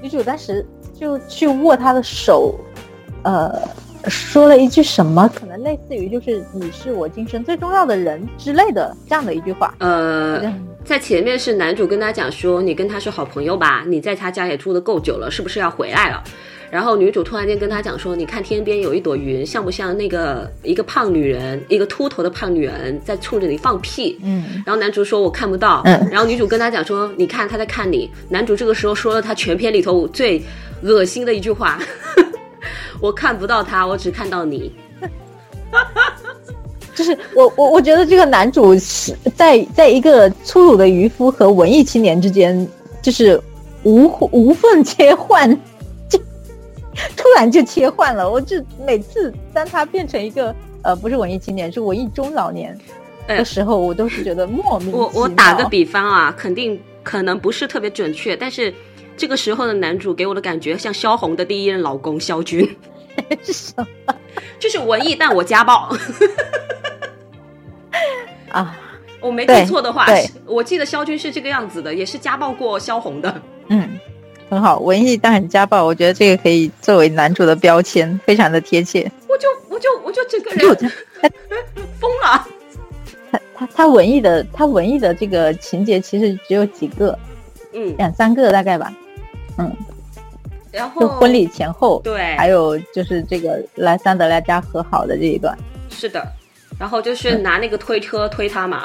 [0.00, 0.66] 女主当时
[0.98, 2.58] 就去握他的手，
[3.24, 3.52] 呃。
[4.06, 5.26] 说了一句什么？
[5.34, 9.74] 可能类似于就是“你是我今生最重要的人”之类的这样的一句话。
[9.78, 10.42] 呃，
[10.84, 13.84] 在前面是男主跟他讲说：“你跟他是好朋友吧？
[13.86, 16.22] 你在他家也住的够久了，是不是要回来了？”
[16.70, 24.62] 然后女主突然间跟他讲说：“你看天边有一朵云，像不像那个一个胖女人，一个秃头的胖女人在冲着你放屁？”嗯。
[24.66, 26.08] 然后男主说：“我看不到。”嗯。
[26.10, 30.42] 然后女主跟他讲说：“你看他在看你。”男主这个时候说了他全片里头最
[30.82, 31.78] 恶心的一句话。
[33.00, 34.72] 我看不到他，我只看到你。
[36.94, 42.66] 就是我我我觉得这个男主是在在一个粗鲁的渔夫和文艺青年之间，
[43.02, 43.40] 就是
[43.82, 45.50] 无无缝切换，
[46.08, 46.18] 就
[47.16, 48.30] 突然就切换了。
[48.30, 52.78] 我就每次当他变成一个呃不是文艺青年，是文艺中老年
[53.26, 54.92] 的时候，我都是觉得莫名。
[54.92, 58.72] 我我打个比方啊，肯定可能不是特别准确，但是。
[59.16, 62.68] 这个时候的男主给我的感觉像萧红的第一任老公萧军，
[63.44, 64.12] 是什么？
[64.58, 65.88] 就是文艺，但我家暴。
[68.54, 68.78] 啊，
[69.20, 70.06] 我没记错的话，
[70.46, 73.42] 我记得肖军是这个样子的，也是家暴过萧红的。
[73.66, 73.98] 嗯，
[74.48, 79.10] 很好，文艺但很家暴，我觉得这个可以作为男主的标签，非常的贴切。
[79.28, 80.92] 我就我就我就整个人
[81.98, 82.46] 疯了。
[83.32, 87.18] 他他他文艺的他文艺的这个情节其实只有几个，
[87.72, 88.92] 嗯，两三个大概吧。
[89.58, 89.76] 嗯，
[90.70, 95.58] 然后婚礼前后，对，还有就是这个来桑德拉家和好的这一段，
[95.90, 96.24] 是的，
[96.78, 98.82] 然后就是拿那个推车推他嘛，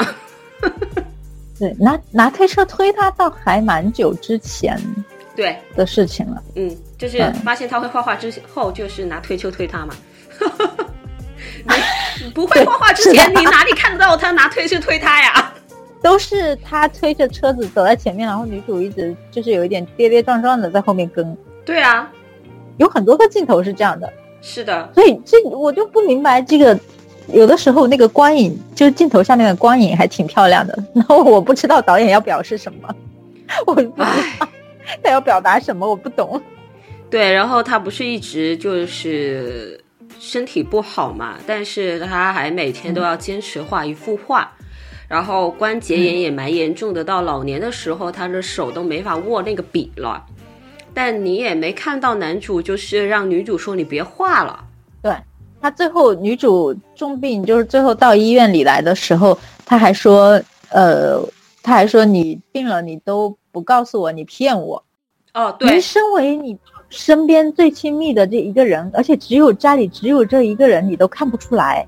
[1.60, 4.80] 对，拿拿推车推他，倒还蛮久之前
[5.36, 5.58] 对。
[5.76, 9.94] 的事情了，嗯，就是发现他会画画之后，就是拿推车推他嘛，
[12.24, 15.54] 你不会画画之前，你哪里看得到他拿推车推他呀？
[16.02, 21.38] 都是他推着车子走在前面，然后女主一直就是有一点跌跌撞撞的在后面跟。
[21.66, 22.10] 对啊，
[22.78, 24.12] 有很多个镜头是这样的。
[24.42, 26.80] 是的，所以这我就不明白这个，
[27.34, 32.96] 有的时候那个光影就是镜头下面的光影还挺漂亮的， 然后我不知道导演要表示什么，
[33.66, 34.06] 我不知道
[35.04, 35.88] 他要表达什么？
[35.88, 36.42] 我不懂。
[37.10, 39.84] 对，然后他不是一直就是
[40.20, 44.52] 身体不好嘛，但是他还每天都要坚持画一幅画，
[45.08, 50.24] 然后关节炎也蛮严重的，到老年的时候，他的手都没法握那个笔了。
[50.94, 54.66] 但你也没看到男主就是让女主说你别画了。
[55.02, 55.14] 对
[55.62, 61.22] 他最后女主重病，就是最后到医院里来的时候，他还说，呃，
[61.62, 64.84] 他还说你病了，你都不告诉我，你骗我。
[65.34, 66.58] 哦，对，你身为你
[66.90, 71.86] 身边最亲密的这一个人，而且只有家里只有这一个人，你都看不出来。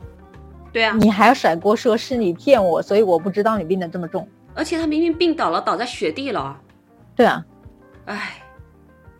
[0.71, 4.27] 对啊，你还要甩锅说是你骗我，所以我不知道你病得这么重。
[4.53, 6.57] 而且他明明病倒了，倒在雪地了。
[7.15, 7.45] 对啊，
[8.05, 8.33] 唉。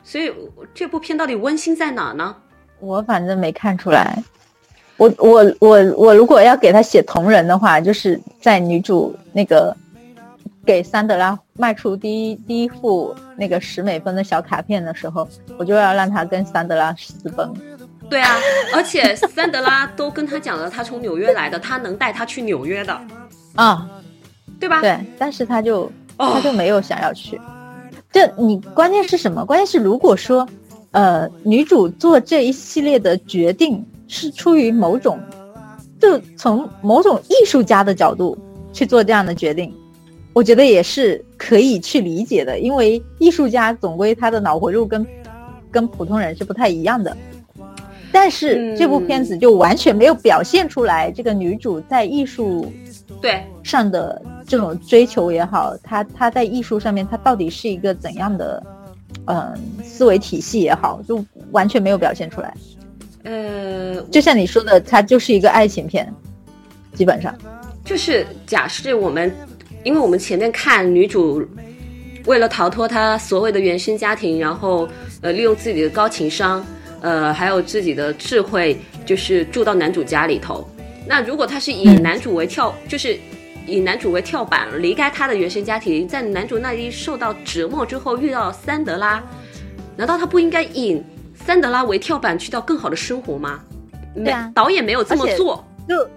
[0.04, 0.34] 所以
[0.74, 2.36] 这部片到底温馨在哪呢？
[2.80, 4.22] 我反正没看出来。
[5.02, 9.76] 我我我我如果要给他写同人的话，就是在女主那个
[10.64, 15.28] 给桑德拉卖出第一第一副那个十美分的小卡片的时候，
[15.58, 17.52] 我就要让他跟桑德拉私奔。
[18.12, 18.36] 对啊，
[18.76, 22.95] 而且桑德拉都跟他讲了，他从纽约来的，他能带他去纽约的
[23.56, 23.89] 啊，
[24.60, 24.82] 对吧？
[24.82, 27.41] 对，但是他就他就没有想要去。
[28.12, 29.43] 这你关键是什么？
[29.43, 30.47] 关键是如果说，
[30.91, 35.18] 呃，女主做这一系列的决定是出于某种，
[35.97, 38.38] 就从某种艺术家的角度
[38.74, 39.74] 去做这样的决定，
[40.34, 42.59] 我觉得也是可以去理解的。
[42.59, 45.07] 因为艺术家总归他的脑回路跟
[45.72, 47.16] 跟普通人是不太一样的。
[48.12, 52.70] 但是这部片子就完全没有表现出来这个女主在艺术
[53.22, 54.22] 对上的。
[54.45, 58.62] 这种追求也好，她她在艺术上面，她到底是一个怎样的，
[59.28, 62.53] 嗯，思维体系也好，就完全没有表现出来。
[63.24, 66.11] 呃，就像你说的，它就是一个爱情片，
[66.93, 67.36] 基本上。
[67.84, 69.34] 就是假设我们，
[69.84, 71.45] 因为我们前面看女主
[72.26, 74.88] 为了逃脱她所谓的原生家庭，然后
[75.22, 76.65] 呃，利用自己的高情商，
[77.01, 80.67] 呃，还有自己的智慧，就是住到男主家里头。
[81.07, 83.17] 那如果他是以男主为跳，就是。
[83.67, 89.24] 以男主为跳板，离开他的原生家庭，在男主那里受到折磨之后，遇到桑德拉，
[89.95, 91.01] 难道他不应该以
[91.52, 93.60] 桑德拉为跳板去到更好的生活吗？
[94.16, 96.10] 对啊，导演没有这么做，就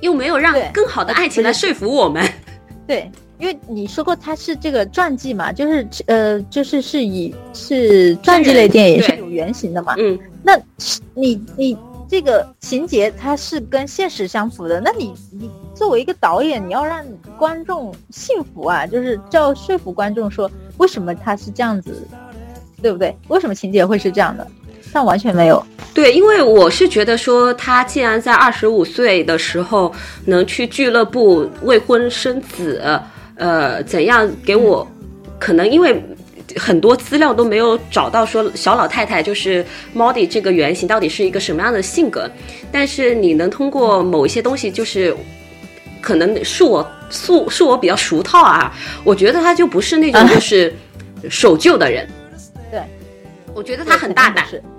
[0.00, 2.28] 又没有让更好的爱情来说服我们。
[2.84, 3.08] 对，
[3.38, 9.94] 因为你说过他是这个传记嘛，就是呃，就是是以是传记类电影是有原型的嘛。
[9.96, 10.58] 嗯，那
[11.14, 11.78] 你你。
[12.06, 17.04] 这个情节它是跟现实相符的，那你你作为一个导演，你要让
[17.38, 22.06] 观众信服啊，就是要说服观众说为什么他是这样子，
[22.82, 23.16] 对不对？
[23.28, 24.46] 为什么情节会是这样的？
[24.94, 25.62] 但完全没有。
[25.92, 29.92] 对，因为我是觉得说，他既然在二十五岁的时候
[30.26, 32.80] 能去俱乐部未婚生子，
[33.34, 34.88] 呃，怎样给我
[35.38, 36.02] 可能因为。
[36.58, 39.64] 很多资料都没有找到说小老太太就是
[39.96, 42.30] Modi 这个原型到底是一个什么样的性格，
[42.70, 45.16] 但是你能通过某一些东西，就是
[46.02, 48.70] 可能是我素是我比较熟套啊，
[49.04, 50.72] 我觉得他就不是那种 就是
[51.30, 52.06] 守旧的人。
[52.70, 52.80] 对，
[53.54, 54.44] 我觉得他很大胆，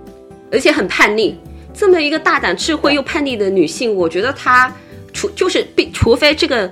[0.56, 1.38] 而且很叛逆。
[1.74, 4.74] 这么一个大胆、智慧又叛逆的女性，我觉得她
[5.14, 6.72] 除就是必除非这个。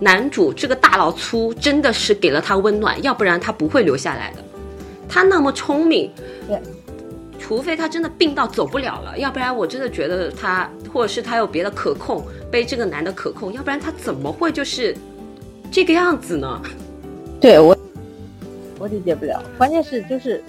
[0.00, 4.44] 男主这个大老粗真的是给了她温暖，要不然她不会留下来的。
[5.08, 6.08] 她那么聪明，
[6.46, 6.56] 对，
[7.36, 14.96] 除非她真的病到走不了了，要不然我真的觉得她，或者是她有别的可控，被这个男的可控，要不然她怎么会就是
[15.68, 16.62] 这个样子呢？
[17.40, 17.76] 对我，
[18.78, 19.42] 我理解不了。
[19.58, 20.40] 关键是就是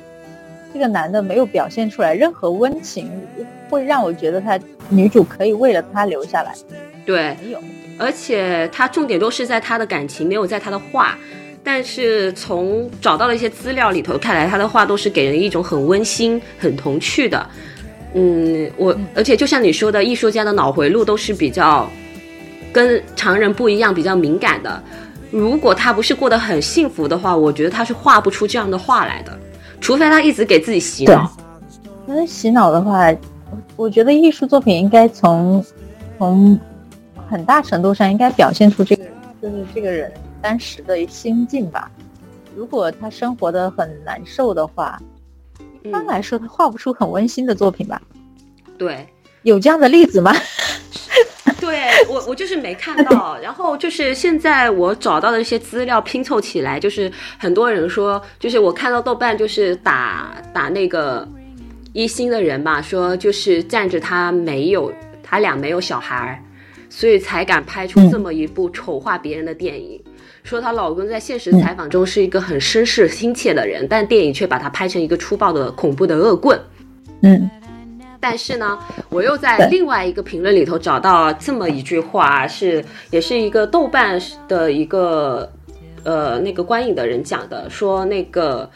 [0.74, 3.12] 这个男的没有表现出来任何温情，
[3.70, 4.60] 会让我觉得他
[4.90, 6.54] 女主可以为了他留下来。
[7.06, 7.60] 对，没有。
[7.98, 11.18] 而且他重点都是在他的感情，没有在他的画。
[11.62, 17.46] 但是从找到了一些资料里头看来，他的画都是给人一种很温馨、很童趣的。
[18.14, 21.90] 嗯，我而且就像你说的，艺术家的脑回路都是比较
[22.72, 24.82] 跟常人不一样，比较敏感的。
[25.30, 29.38] 如果他不是过得很幸福的话，我觉得他是画不出这样的画来的。
[29.82, 31.32] 除非他一直给自己洗脑。
[32.06, 33.14] 那洗脑的话，
[33.76, 35.64] 我觉得艺术作品应该从
[36.18, 36.60] 从。
[37.30, 39.04] 很大程度上应该表现出这个，
[39.40, 40.12] 就是这个人
[40.42, 41.92] 当时的心境吧。
[42.56, 45.00] 如果他生活的很难受的话，
[45.84, 48.02] 一般来说他画不出很温馨的作品吧。
[48.80, 49.08] 对，
[49.44, 50.34] 有这样的例子吗？
[51.60, 53.38] 对我，我就是没看到。
[53.42, 61.28] 然后就是现在我找到的一些资料拼凑起来，就是很多人说，就是我看到豆瓣就是打打那个
[61.94, 66.44] 一星的人吧，说就是站着他没有，他俩没有小孩。
[66.92, 70.02] 所以才敢拍出这么一部丑化别人的电影，
[70.44, 76.60] 说她老公在现实采访中是一个很绅士亲切的人，但电影却把他拍成一个粗暴的恐怖的恶棍。
[77.22, 77.48] 嗯
[78.20, 78.78] 但是呢，
[79.10, 85.52] 我又在另外一个评论里头找到这么一句话，是也是一个豆瓣的一个
[86.04, 88.70] 呃那个观影的人讲的，说那个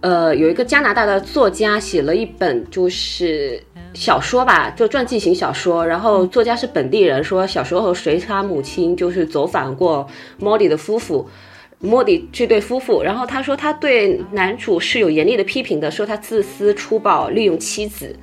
[0.00, 3.62] 呃有一个加拿大的作家写了一本就是
[3.94, 10.06] 小说吧，就传记型小说，然后作家是本地人，说小时候随他母亲就是走访过
[10.38, 11.28] 莫迪的夫妇。
[11.84, 18.14] 莫迪这对夫妇，然后他说他对男主是有严厉的批评的，说他自私粗暴，利用妻子，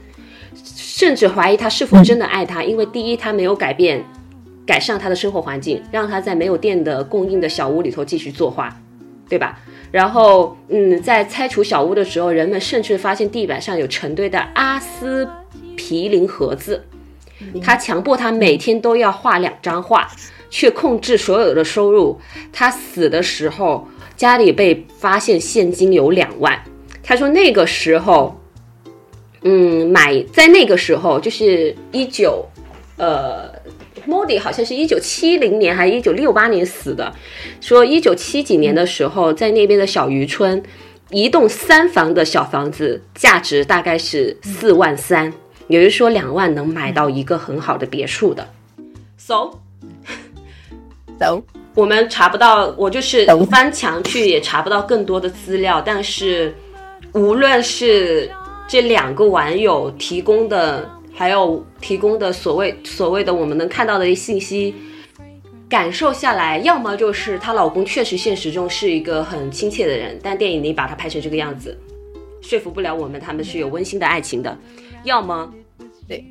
[0.76, 4.04] 甚至怀疑他是否真的爱她，因为第一他没有改变，
[4.66, 8.74] 改善他的生活环境，让他在没有电的供应的小屋里头继续作画，
[9.28, 9.60] 对吧？
[9.92, 15.28] 然后，嗯，在拆除小屋的时候，人们甚至发现地板上有成堆的阿司
[15.76, 16.86] 匹林盒子，
[17.62, 20.08] 他强迫他每天都要画两张画，
[20.52, 22.20] 却控制所有的收入。
[22.54, 26.62] 他死的时候，家里被发现现金有两万。
[27.02, 28.39] 他说那个时候，
[29.42, 32.46] 嗯，买在那个时候就是一九，
[32.98, 33.50] 呃，
[34.06, 37.14] 莫迪好像是一九七零年还是一九六八年死的。
[37.62, 40.62] 说一九七几年的时候，在那边的小渔村，
[41.10, 45.34] 一栋三房的小房子价值大概是四万三，
[45.68, 48.46] 也就是说两万能买到一个很好的别墅的。
[49.18, 49.52] So，
[51.18, 51.44] 走，
[51.76, 55.82] 我们查不到，我就是翻墙去也查不到更多的资料。
[55.86, 56.54] 但是，
[57.14, 58.30] 无论是
[58.70, 64.76] 这两个网友提供的，还有提供的所谓所谓的我们能看到的信息，
[65.68, 71.76] 感受下来，要么就是她老公确实现实中是一个很亲切的人，但电影里把他拍成这个样子，
[72.44, 74.56] 说服不了我们他们是有温馨的爱情的；
[75.04, 75.52] 要么，
[76.08, 76.24] 对，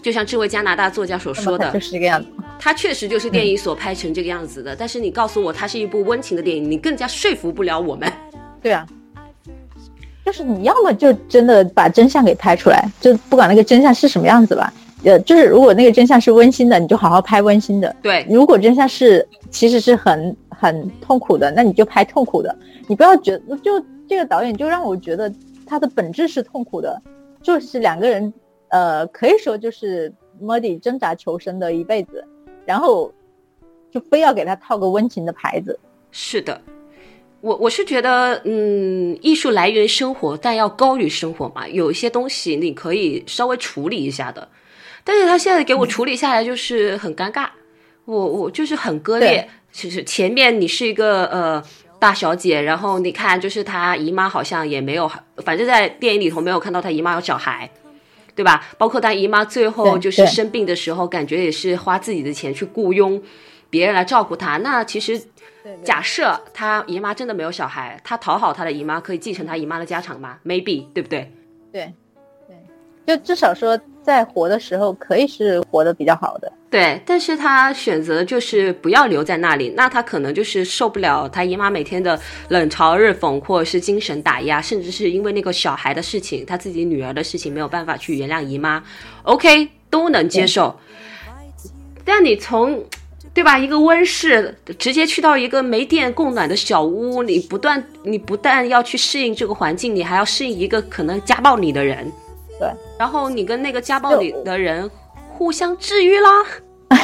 [0.00, 2.28] 就像这位加拿大作家所说的就，是这个样子。
[2.60, 8.10] 他确实就是电影所拍成这个样子的，但是你告诉我它是一部温情的电影，你更加说服不了我们。
[8.62, 8.86] 对啊，
[10.24, 14.72] 就是你要么就真的把真相给拍出来，就不管那个真相是什么样子吧。
[15.04, 22.56] 呃，就是如果那个真相是温馨的，你就好好拍温馨的；对，如果真相是其实是很很痛苦的，那你就拍痛苦的。
[22.88, 25.30] 你不要觉得就这个导演就让我觉得
[25.66, 27.00] 他的本质是痛苦的，
[27.42, 28.32] 就是两个人
[28.68, 30.10] 呃可以说就是
[30.40, 32.24] 莫迪挣扎求生的一辈子，
[32.64, 33.12] 然后
[33.90, 35.78] 就非要给他套个温情的牌子。
[36.10, 36.58] 是的，
[37.44, 41.68] 我我是觉得，嗯，艺术来源生活，但要高于生活嘛。
[41.68, 44.48] 有一些东西你可以稍微处理一下的，
[45.04, 47.48] 但是他现在给我处理下来就是很尴尬，
[48.06, 49.46] 我我就是很割裂。
[49.70, 51.62] 其实前面你是一个呃
[51.98, 55.06] 大小姐，然后你看就是她姨妈好像也没有，
[55.44, 57.70] 反正在电影里头没有看到她姨妈有小孩。
[58.36, 58.66] 对吧？
[58.76, 63.22] 包括她姨妈最后就是生病的时候，感觉也是花自己的钱去雇佣
[63.70, 64.56] 别人来照顾她。
[64.56, 65.22] 那其实
[65.82, 71.32] 假设他姨妈真的没有小孩，他讨好他的姨妈，可以继承他姨妈的家产吗？Maybe，对不对？
[71.72, 71.92] 对，
[73.06, 76.52] 对，就至少说在活的时候可以是活得比较好的。
[76.70, 88.82] 对，但是他选择就是不要留在那里，那他可能就是受不了他姨妈每天的冷嘲热讽，或者是精神打压，甚至是因为那个小孩的事情，他自己女儿的事情没有办法去原谅姨妈。
[89.22, 90.78] OK，都能接受。
[92.04, 92.84] 但你从
[93.34, 93.58] 对吧？
[93.58, 102.10] 一个温室直接去到一个没电供暖的小屋，你不断你不但要去适应这个环境，你还要适应一个可能家暴你的人。
[102.60, 104.88] 对，然后你跟那个家暴你的人
[105.32, 106.30] 互相治愈啦。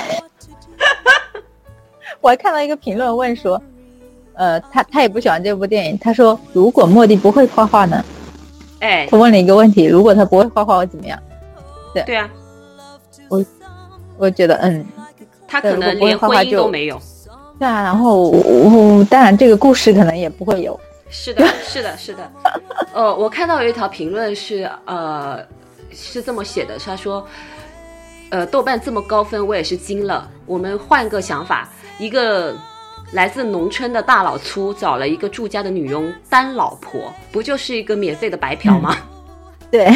[2.21, 3.61] 我还看到一个评论问说，
[4.35, 8.05] 呃，他他也不喜欢这部电影，他说如果莫蒂不会画画呢？
[8.79, 11.19] 哎，他问了一个问题，如果他不会画画会怎么样？
[11.93, 12.31] 对对啊，
[13.29, 13.45] 我
[14.17, 14.87] 我觉得嗯，
[15.51, 17.01] 他可能连婚姻都没有。
[17.59, 22.33] 对啊，然后我当然这个故事可能也不会有，是的，是的，是的。
[22.95, 25.39] 呃，我看到有一条评论是，呃，
[25.93, 27.27] 是这么写的，他说，
[28.31, 30.27] 呃，豆瓣这么高分，我也是惊了。
[30.47, 31.69] 我们换个想法，
[31.99, 32.57] 一个
[33.13, 38.97] 来自农村的大老粗找了一个住家的女佣当老婆，不就是一个免费的白嫖吗？
[39.71, 39.93] 对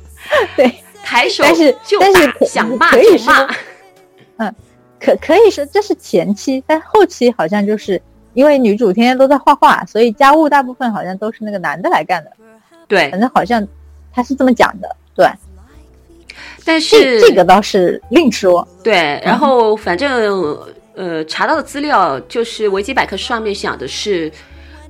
[0.56, 0.74] 对，
[1.04, 3.48] 抬手但是就打，但是想骂就骂说。
[5.02, 8.00] 可可以说这是前期，但后期好像就是
[8.34, 12.30] 因为女主天天都在画画，所以家务大部分好像都是那个男的来干的，
[12.86, 13.10] 对。
[13.10, 13.66] 反，正好像
[14.12, 15.26] 他是这么讲的，对，
[16.64, 20.56] 但是这个倒是另说，对，然后反正
[20.94, 24.30] 呃查到的资料就是维基百科上面讲的是，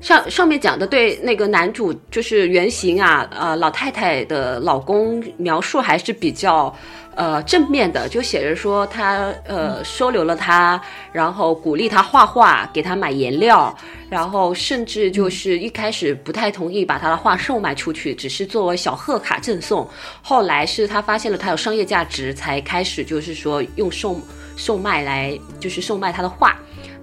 [0.02, 6.74] 上上面讲的对那个男主就是原型啊，呃，老太太的老公描述还是比较
[7.14, 10.80] 呃正面的，就写着说他呃收留了他，
[11.12, 13.72] 然后鼓励他画画，给他买颜料，
[14.10, 19.88] 然后甚至就是一开始不太同意把他的画售卖出去，只是作为小贺卡赠送。
[20.20, 24.20] 后来是他发现了他有商业价值，才开始就是说用售
[24.56, 26.58] 售卖来就是售卖他的画。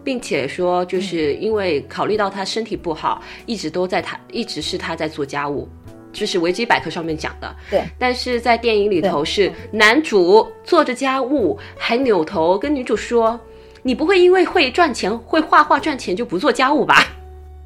[0.10, 5.70] 并且说，就是因为考虑到他身体不好，一直都在他，一直是他在做家务，
[6.12, 7.56] 就是维基百科上面讲的。
[7.70, 13.40] 对，但是在电影里头是男主做着家务，还扭头跟女主说
[13.86, 17.06] ：“你不会因为会赚钱、会画画赚钱就不做家务吧？”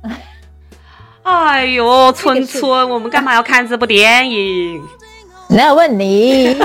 [1.24, 4.84] 哎呦，村村，我们干嘛要看这部电影？
[5.48, 6.48] 那问你？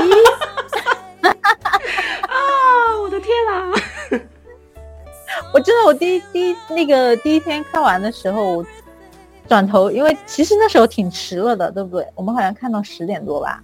[1.22, 3.70] 啊，我的天啊！
[5.52, 8.66] 我记得我第一第一那个第一天看完的时候，我
[9.48, 12.06] 转头，因为其实那时候挺迟了的，对不对？
[12.14, 13.62] 我们好像看到十点多吧，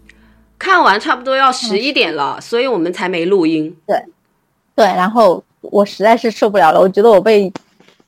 [0.59, 3.77] 看完差不多要十一点了，所以我们才没录音。
[3.87, 4.03] 对，
[4.75, 7.53] 对，然后我实在是受不了了，我觉得我被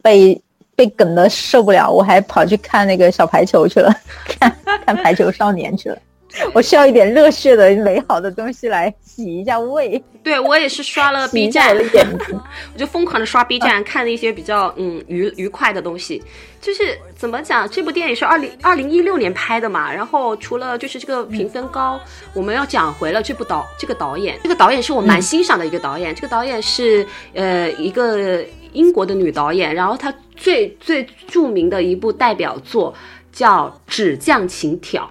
[0.02, 0.40] 被
[0.74, 3.94] 被梗的受不了，我还跑去看那个小排球去了，
[4.40, 5.98] 看看排球少年去了。
[6.54, 10.02] 我需要一点热血的美好的东西来洗一下胃。
[10.22, 16.22] 对我也是刷了 B 站，我 就疯狂的刷 B 站，看了一些比较嗯愉愉快的东西。
[16.60, 22.00] 就是怎么讲，这部电影是二零二零一六年拍的嘛，然后除了就是这个评分高，
[22.34, 26.12] 我们要讲回了这部导这个导演，这个导演是我蛮欣赏的一个导演。
[26.12, 32.92] 这个导演是呃一个英国的女导演，然后她最最著名的一部代表作
[33.30, 35.04] 叫《纸匠情挑》。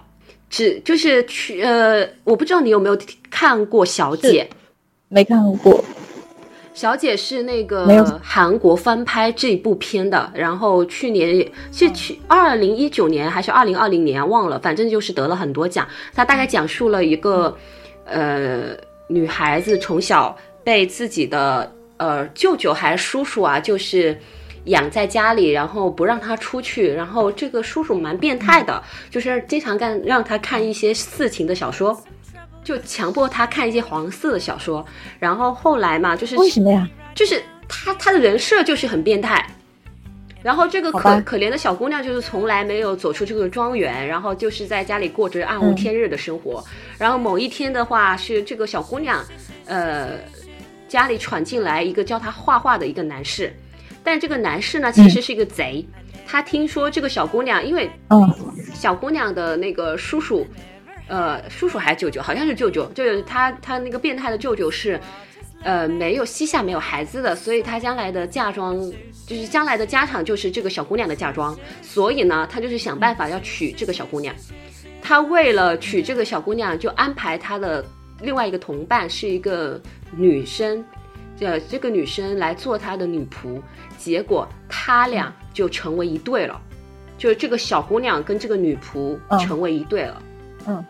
[0.49, 2.97] 是，就是去呃，我不知道你有没有
[3.29, 4.47] 看过《小姐》，
[5.09, 5.83] 没看过。
[6.73, 15.87] 小姐是那个韩国翻拍这部片的，然后去年是去二零一九年还是二零二零年忘了，反正就是得了很多奖。
[16.13, 17.57] 它大概讲述了一个
[18.05, 18.77] 呃
[19.07, 24.17] 女孩子从小被自己的呃舅舅还是叔叔啊，就是。
[24.65, 31.99] 养在家里，然后不让他出去，然后这个叔叔蛮变态的，就是经常干让他看一些色情的小说，
[32.63, 34.85] 就强迫他看一些黄色的小说。
[35.19, 36.87] 然后后来嘛，就是为什么呀？
[37.13, 39.45] 就是他他的人设就是很变态。
[40.41, 46.63] 然后这个可可怜的小姑娘就是从来没有走出这个庄园，然后就是在家里过着暗无天日的生活。
[46.99, 49.25] 然后某一天的话，是这个小姑娘，
[49.65, 50.11] 呃，
[50.87, 53.51] 家里闯进来一个教她画画的一个男士。
[54.05, 55.85] 但这个男士呢，其实是一个贼。
[56.27, 57.89] 他听说这个小姑娘，因为
[58.73, 60.45] 小姑娘的那个叔叔，
[61.07, 64.99] 呃，叔叔还是舅舅，好像是舅舅，就是他他那个变态的舅舅是，
[65.63, 68.75] 呃，没有膝下没有孩子的，所以他将来的嫁妆
[69.27, 71.57] 就是将来的家产就是这个小姑娘的嫁妆。
[71.81, 74.33] 所以呢，他就是想办法要娶这个小姑娘。
[75.01, 77.85] 他为了娶这个小姑娘，就安排他的
[78.21, 79.79] 另外一个同伴是一个
[80.17, 80.83] 女生，
[81.39, 83.61] 呃，这个女生来做他的女仆。
[83.97, 86.61] 结果他俩就成为一对了，
[87.17, 90.21] 就是这个小姑娘跟这个女仆成为一对了。
[90.67, 90.85] 嗯，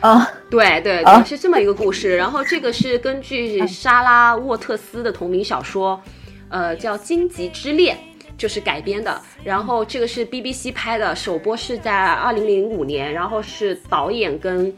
[0.00, 2.16] 啊，对对对，是这么一个故事。
[2.16, 6.00] 然后这个是根据莎拉沃特斯的同名小说，
[6.48, 7.96] 呃，叫《荆棘之恋》，
[8.38, 9.20] 就是改编的。
[9.44, 13.12] 然后这个是 BBC 拍的，首播是在二零零五年。
[13.12, 14.74] 然后是导演跟。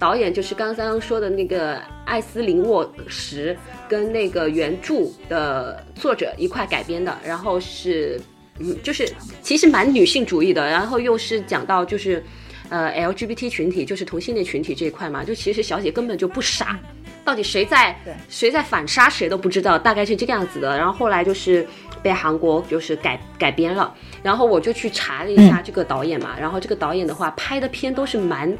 [0.00, 3.54] 导演就是刚刚说的那个艾斯林沃什，
[3.86, 8.18] 跟那个原著的作者一块改编的，然后是，
[8.58, 9.06] 嗯，就是
[9.42, 12.24] 其实蛮女性主义的，然后又是讲到就是，
[12.70, 16.78] 呃，LGBT 群体，就是同性恋群体这一块嘛，就其实小姐根本就不傻，
[17.22, 17.94] 到底谁在
[18.30, 20.78] 谁在反杀谁都不知道，大概是这个样子的。
[20.78, 21.68] 然后后来就是
[22.02, 28.56] 被韩国就是改改编了，然后我就去查了一下这个导演嘛，然后这个导演的话拍的片都是蛮。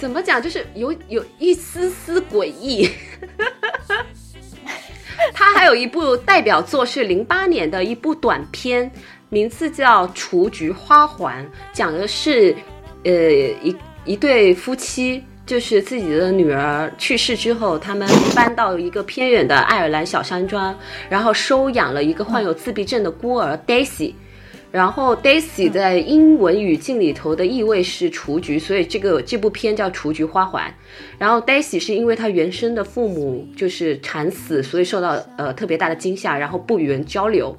[0.00, 0.40] 怎么讲？
[0.40, 2.88] 就是有有一丝丝诡异。
[5.34, 8.90] 他还有一部代表作是零八年的一部短片，
[9.28, 12.54] 名字叫《雏菊花环》，讲的是，
[13.04, 13.12] 呃，
[13.62, 20.74] 一一对夫妻，就是自己的女儿去世之后，他们搬到一个偏远的爱尔兰小山庄，
[21.10, 24.14] 然后收养了一个患有自闭症的孤儿 Daisy。
[24.70, 30.70] 然后 Daisy 在英文语境里头的意味是雏菊，所以这个这部片叫《雏菊花环》。
[31.18, 37.56] 然后 Daisy 是因为她原生的父母就是惨死，所以受到呃特别大的惊吓，然后不与人交流。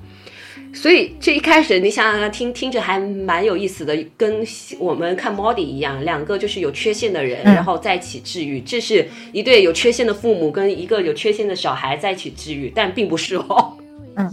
[0.71, 4.45] 所以这一开始你想想听听着还蛮有意思的，跟
[4.77, 8.61] 我们看 Molly 一样，两个就是有缺陷的人，然后在一起治愈。
[8.61, 13.73] 这是一对有缺陷的父母跟一个有缺陷的小孩在一起治愈，但并不是哦。
[14.15, 14.31] 嗯。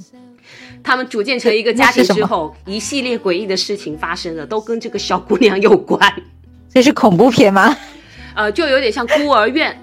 [0.87, 6.01] 他们组建成一个家庭之后，一系列诡异的事情发生了，都跟这个小姑娘有关。
[6.73, 7.77] 这是恐怖片吗？
[8.37, 9.77] 呃，就有点像孤儿院。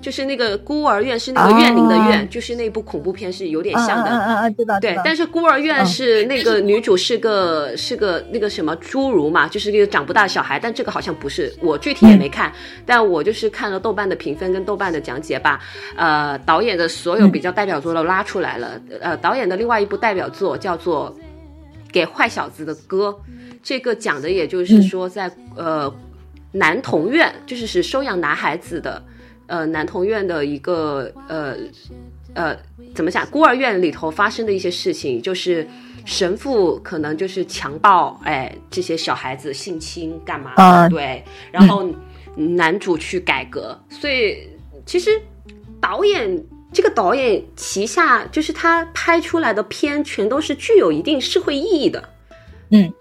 [0.00, 4.10] 就是那个孤儿院，是那个怨灵的怨，就是那部恐怖片是有点像的。
[4.10, 4.80] 嗯嗯嗯，知道。
[4.80, 10.58] 对，但是孤儿院是那个女主是个是个那个什么侏儒嘛，就是那个长不大的小孩。
[10.58, 12.50] 但这个好像不是，我具体也没看，
[12.86, 15.60] 但我就是看了豆瓣的评分跟豆瓣的讲解吧。
[15.96, 18.80] 呃，导演的所有比较代表作都拉出来了。
[19.00, 21.14] 呃，导演的另外一部代表作叫做
[21.92, 23.08] 《给坏小子的歌》，
[23.62, 25.92] 这个讲的也就是说在呃
[26.52, 29.02] 男童院，就是是收养男孩子的。
[29.50, 31.56] 呃，男童院的一个呃
[32.34, 32.56] 呃，
[32.94, 33.26] 怎么讲？
[33.26, 35.66] 孤儿院里头发生的一些事情，就是
[36.04, 40.88] 神父可能就是强暴，哎，这些小孩子性侵干嘛？
[40.88, 41.84] 对，然后
[42.36, 44.48] 男主去改革，所以
[44.86, 45.20] 其实
[45.80, 52.08] 导演这个导演旗下就是他拍出来的片，全都是具有一定社会意义的，
[52.70, 52.92] 嗯，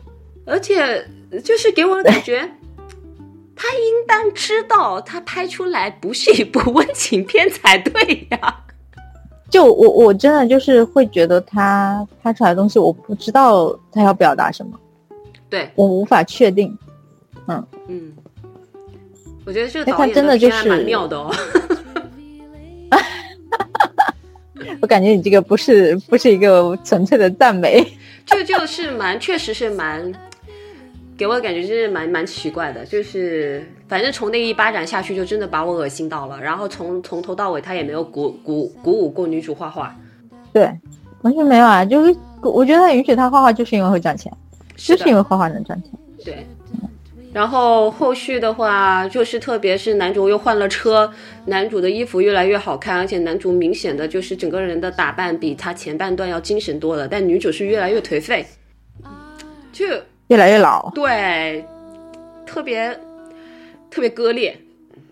[0.48, 1.08] 而且
[1.44, 2.50] 就是给我的感觉。
[3.62, 8.64] 他应当知道，他拍出来不是一部温情片才对呀。
[9.52, 14.80] 就我，我真的就是会觉得他拍出来的东西，我不知道他要表达什么，
[15.50, 16.78] 对我无法确定。
[17.48, 18.14] 嗯嗯，
[19.46, 21.36] 我觉得这个导演真的就是蛮妙的哦。
[24.82, 27.86] 我感觉你这个不是不是一个纯粹的赞美，
[28.26, 30.14] 这就是蛮，确实是蛮。
[31.20, 36.42] 给我的感觉就是蛮蛮奇怪的，就是反正从那一巴掌下去，就真的把我恶心到了。
[36.42, 39.94] 然后从从头到尾，他也没有鼓鼓鼓舞过女主画画，
[40.54, 40.72] 对，
[41.24, 41.84] 完全没有啊。
[41.84, 44.32] 就是我觉得他允许他画画，就是因为会赚钱，
[44.78, 45.92] 就是因为画画能赚钱。
[46.24, 46.48] 对。
[47.34, 51.12] 然后后续的话，就是特别是男主又换了车，
[51.48, 58.46] 男主的衣服越来越好看，而且男主明显的就是整个人的打扮比他前半段要精神多了，但女主是越来越颓废，
[59.74, 59.86] 就。
[60.30, 61.66] 越来越老，对，
[62.46, 62.98] 特别
[63.90, 64.56] 特别割裂。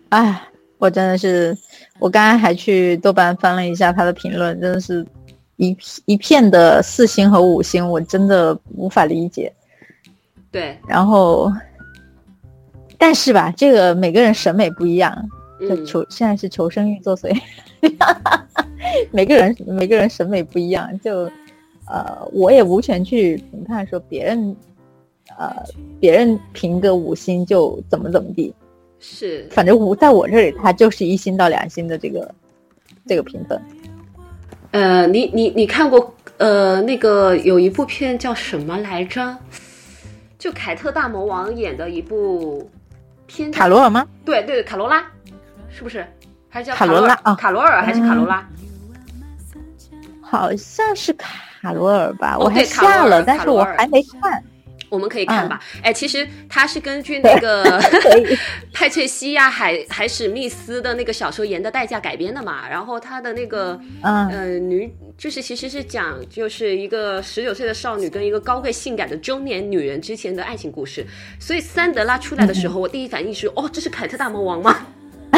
[0.09, 0.41] 哎，
[0.77, 1.57] 我真的是，
[1.97, 5.05] 我刚刚还去豆瓣翻了一下他的评论，真的是
[5.55, 5.75] 一
[6.05, 9.51] 一片的四星和五星，我真的无法理解。
[10.51, 11.51] 对，然后，
[12.97, 15.29] 但是吧，这个每个人审美不一样，
[15.59, 17.35] 就求现在是求生欲作祟，
[19.09, 21.23] 每个人每个人审美不一样，就
[21.87, 24.55] 呃，我也无权去评判说别人。
[25.37, 25.55] 呃，
[25.99, 28.53] 别人评个五星就怎么怎么地，
[28.99, 32.33] 是，反正五在我这里，它就是一星到两星的这个
[33.05, 33.61] 这个评分。
[34.71, 39.37] 呃，你你你看过呃那个有一部片叫什么来着？
[40.37, 42.69] 就凯特大魔王演的一部
[43.25, 44.05] 片，卡罗尔吗？
[44.23, 45.03] 对对，卡罗拉，
[45.69, 46.05] 是不是？
[46.49, 47.35] 还是叫卡罗拉啊？
[47.35, 48.47] 卡罗尔还是卡罗拉？
[50.21, 54.43] 好像是卡罗尔吧，我还下了，但是我还没看。
[54.89, 57.79] 我们可以看吧，哎，其实它是根据那个
[58.73, 62.67] 派翠西亚海海史密斯的那个小说《盐的代价》改编的嘛。
[62.69, 71.05] 然后它的那个，呃，女就是其实是讲就是一个十九岁的少女跟一个高贵性感的中年女人之前的爱情故事。
[71.39, 74.87] 所以桑德拉出来的时候，我第一反应是，哦，这是凯特大魔王吗？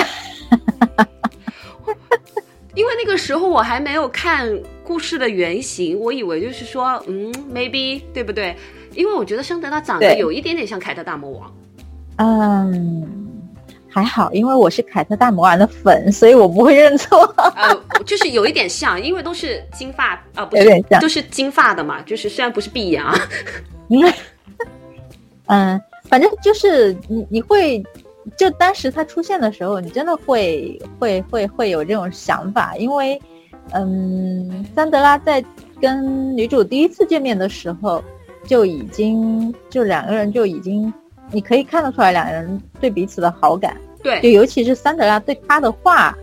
[2.76, 4.48] 因为那个时候我还没有看
[4.84, 8.56] 故事的原型，我以为就是说，嗯，maybe 对不对？
[8.96, 11.54] 因为我觉得桑德拉长得有一点点像凯特大魔王，
[12.18, 13.08] 嗯，
[13.88, 17.24] 还好，因为我是凯特大魔王的粉，所以我不会认错。
[17.56, 17.76] 呃，
[18.06, 23.16] 就是有一点像，因为都是金发啊，不是，都是金发的嘛，就是虽然不是闭眼啊。
[25.48, 27.84] 嗯，反正就是你你会
[28.38, 33.20] 就当时他出现的时候，你真的会会会会有这种想法，因为
[33.72, 35.44] 嗯，桑德拉在
[35.80, 38.04] 跟女主第一次见面的时候。
[38.50, 40.92] 就已经就两个人就已经，
[41.32, 43.78] 你可以看得出来两个人对彼此的好感。
[44.02, 46.18] 对，就尤其是桑德拉对他的画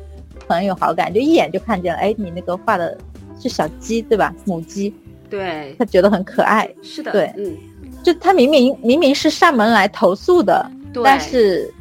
[0.49, 2.01] 很有好感，就一眼就看见了。
[2.01, 2.99] 哎，你那个画的
[3.39, 4.35] 是小鸡对吧？
[4.45, 4.93] 母鸡。
[5.31, 5.73] 对。
[5.79, 6.69] 他觉得很可爱。
[6.83, 7.13] 是的。
[7.13, 7.57] 对，嗯。
[8.03, 10.69] 就他明明明明是上门来投诉的，
[11.05, 11.73] 但是，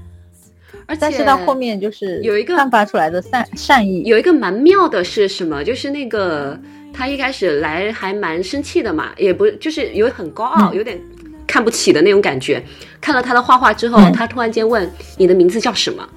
[0.85, 4.03] 而且但是到后面就是有一个散发出来的善善意。
[4.03, 5.63] 有一个蛮妙的是什么？
[5.63, 6.55] 就是那个。
[6.95, 10.99] 他一开始来还蛮生气的嘛，也不就是有很高傲，有点
[11.45, 12.63] 看不起的那种感觉。
[13.01, 16.07] 看到他的画画之后，他突然间问你的名字叫什么？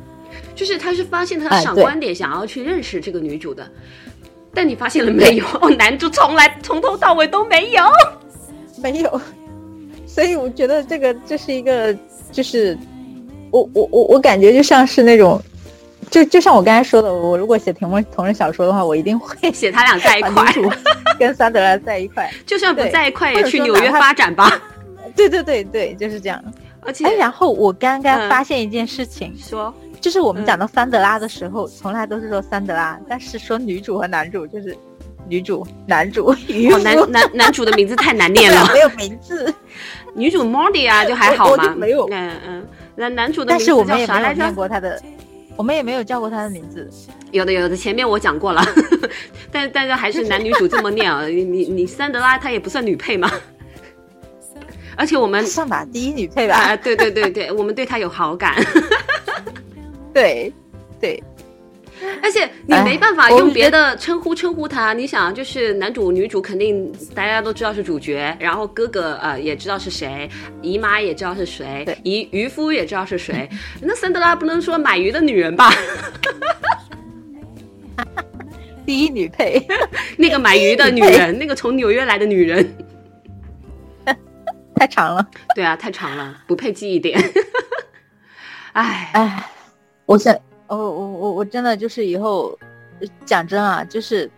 [0.54, 3.68] 就是他是发现他的闪光点，想要去认识这个女主的。
[4.54, 5.44] 但你发现了没有？
[5.78, 7.84] 男主从来从头到尾都没有，
[8.82, 9.20] 没有。
[10.06, 11.96] 所以我觉得这个这是一个，
[12.32, 12.76] 就是
[13.50, 15.40] 我我我我感觉就像是那种
[16.10, 20.54] 就就像我刚才说的，我如果写同人同人小说的话，我一定会写他俩在一把块
[21.18, 22.30] 跟桑德拉在一块。
[22.46, 24.60] 就算不在一块，也去纽约发展吧。
[25.14, 26.42] 对对对对，就是这样。
[26.80, 34.76] 而且哎，然后我刚刚嗯发现一件事情，说，就是我们嗯讲到桑德拉的时候，从来都是说桑德拉，但是说女主和男主就是
[35.26, 39.52] 女主、男主、渔哦，男男男主的名字太难念了， 没有名字。
[40.14, 41.74] 女主 Mordy 啊，就还好我嘛。
[41.76, 44.54] 没有嗯嗯，那男主的但名字是我们也叫啥来着没有念？
[44.54, 45.02] 过他的，
[45.58, 46.88] 我们也没有叫过他的名字。
[47.32, 48.62] 有的有的，前面我讲过了，
[49.50, 51.26] 但但是还是男女主这么念啊。
[51.28, 53.28] 你你你桑德拉她也不算女配嘛，
[54.96, 56.54] 而且我们算吧，第一女配吧。
[56.54, 58.54] 啊，对对对对，我们对她有好感，
[60.14, 60.52] 对，
[61.00, 61.20] 对，
[62.22, 64.92] 而且你哎没办法用别的称呼称呼他。
[64.92, 70.28] 你想，就是男主女主肯定大家都知道是主角，然后哥哥呃也知道是谁，
[70.62, 73.48] 姨妈也知道是谁对，姨渔夫也知道是谁。
[73.82, 75.72] 那森德拉不能说买鱼的女人吧？
[78.86, 79.66] 第一女配。
[80.16, 82.74] 那个买鱼的女人，那个从纽约来的女人。
[84.74, 85.28] 太长了。
[85.54, 87.20] 对啊，太长了，不配记忆点。
[88.72, 89.44] 哎，哎，
[90.06, 90.32] 我想，
[90.76, 92.56] 我我我我真的就是以后
[93.24, 94.30] 讲真啊，就是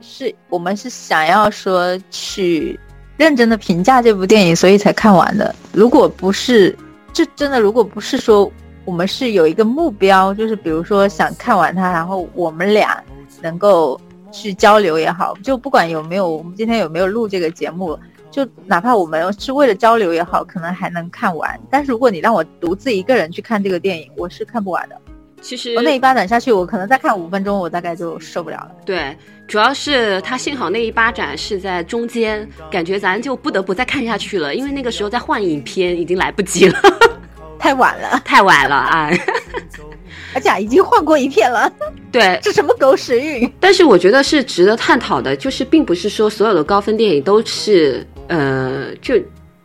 [0.00, 2.78] 是我们是想要说去
[3.16, 5.54] 认真的评价这部电影，所以才看完的。
[5.72, 6.76] 如果不是，
[7.12, 8.50] 这真的如果不是说
[8.84, 13.02] 我们是有一个目标，就是比如说想看完它，然后我们俩
[13.40, 14.00] 能够
[14.30, 17.98] 去交流也好，就不管有没有我们今天有没有录这个节目。
[18.28, 21.58] 就哪怕我们是为了交流也好，可能还能看完。
[21.70, 25.00] 但是如果你让我独自一个人去看这个电影，我是看不完的。
[25.40, 28.70] 其实我那一巴掌下去，我可能再看五分钟，我大概就受不了了。
[28.84, 36.78] 对，主要是他幸好那一巴掌是在中间，感觉咱就不得不再看下去了，因为那个时候再换影片已经来不及了，
[37.58, 39.10] 太晚了， 太晚了啊！
[40.34, 41.72] 而且已经换过一片了，
[42.12, 43.50] 对，这什么狗屎运？
[43.58, 49.14] 但是我觉得是值得探讨的，就是并不是说所有的高分电影都是呃就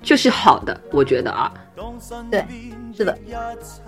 [0.02, 1.52] 就是好的，我觉得啊，
[2.30, 2.46] 对，
[2.96, 3.18] 是的，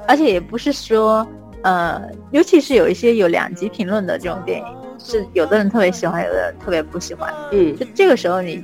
[0.07, 1.25] 而且也不是说，
[1.63, 4.65] 呃，尤其是有一些有两极评论的这种电影，
[4.99, 7.33] 是有的人特别喜欢，有的人特别不喜欢。
[7.51, 8.63] 嗯，就这个时候，你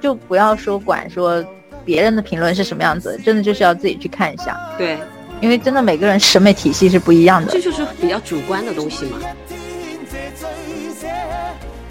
[0.00, 1.44] 就不要说管说
[1.84, 4.98] 别人的评论是什么样子，真的就是要自己去看一下，对，
[5.40, 7.60] 因为真的每个人审美体系是不一样的这。
[7.60, 9.18] 就是比较主观的东西嘛。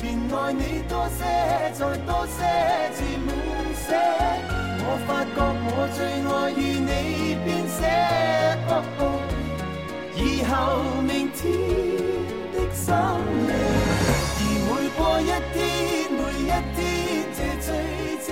[0.01, 1.25] 便愛你多些，
[1.73, 2.43] 再多些，
[2.95, 3.35] 至滿
[3.85, 3.89] 瀉。
[4.83, 7.81] 我發覺我最愛與你編寫。
[10.23, 11.51] 以後明天
[12.53, 12.93] 的深
[13.47, 13.51] 夜，
[14.37, 15.57] 而每過一天，
[16.11, 16.45] 每一
[16.75, 16.79] 天，
[17.33, 17.67] 這醉
[18.27, 18.29] 者，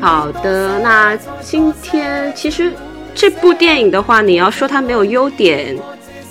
[0.00, 2.72] 好的，那今天其实
[3.14, 5.78] 这部电影的话，你要说它没有优点，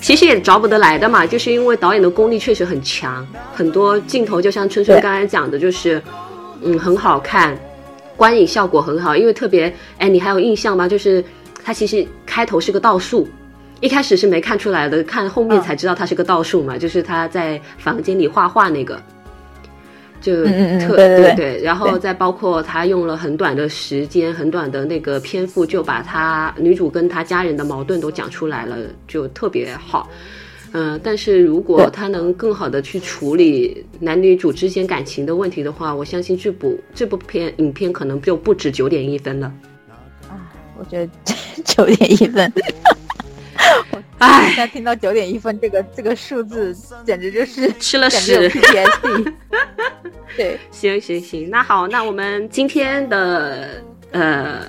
[0.02, 6.02] 其实也着不得来的嘛，就是因为导演的功力确实很强，很多镜头就像春春刚才讲的，就是
[6.62, 7.58] 嗯很好看，
[8.18, 10.90] 观影效果很好，因为特别哎，你还有印象吗？
[10.90, 11.24] 就是
[11.64, 13.26] 它其实开头是个倒数。
[13.82, 19.02] 一开始是没看出来的，看后面嗯才知道他是个倒数嘛，就是他在房间里画画那个，
[20.20, 28.78] 就特、嗯嗯嗯对对对对，然后再包括他用了很短的时间、很短的那个篇幅，就把他女主跟他家人的矛盾都讲出来了，
[29.08, 30.10] 就特别好。
[30.72, 39.52] 嗯、但是如果对他能更好的去处理男女主之间感情的问题的话，我相信这部这部片影片可能就不止九点一分了。
[40.28, 40.38] 啊，
[40.78, 41.10] 我觉得
[41.66, 42.52] 九点一分。
[44.20, 46.76] 唉 现，在听到九点一分这个这个数字，
[47.06, 49.34] 简直就是吃了屎 PTSD。
[50.36, 53.82] 对， 行行行，那好，那我们今天的
[54.12, 54.62] 呃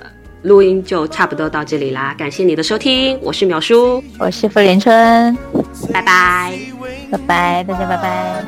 [0.43, 5.37] 录音就差不多到这里啦，感谢你的收听，我是淼叔，我是傅连春，
[5.93, 6.57] 拜拜。
[7.11, 8.45] 拜拜，大家拜拜。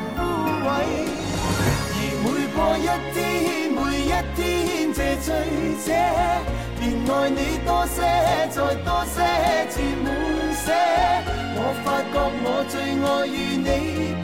[9.76, 10.33] 而每
[10.64, 11.52] 過一天，每一天，這醉者，便愛你多些，再多些，至滿瀉。
[11.56, 13.70] 我發覺我最愛與你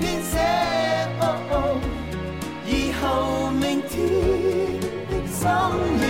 [0.01, 0.33] 編寫。
[1.21, 1.55] 哦哦
[2.67, 3.05] 以後
[3.51, 3.99] 明天
[5.09, 5.41] 的深
[6.01, 6.07] 夜，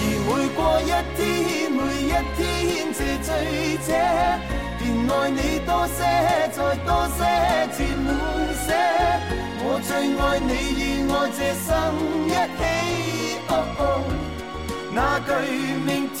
[0.00, 1.18] 而每過一天，
[1.70, 2.38] 每一天，
[2.92, 3.28] 这醉
[3.86, 3.88] 者，
[4.78, 5.98] 便愛你多些，
[6.52, 7.20] 再多些，
[7.76, 8.06] 至滿
[8.64, 8.68] 瀉。
[9.60, 11.68] 我最愛你與我這生
[12.26, 12.60] 一起。
[13.48, 13.80] 哦哦
[14.90, 15.30] 那句
[15.86, 16.20] 明天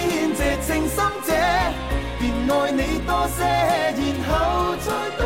[0.71, 1.29] 這情深者，
[2.17, 3.99] 便爱你多些，然
[4.29, 4.31] 后
[4.77, 4.87] 再
[5.17, 5.21] 多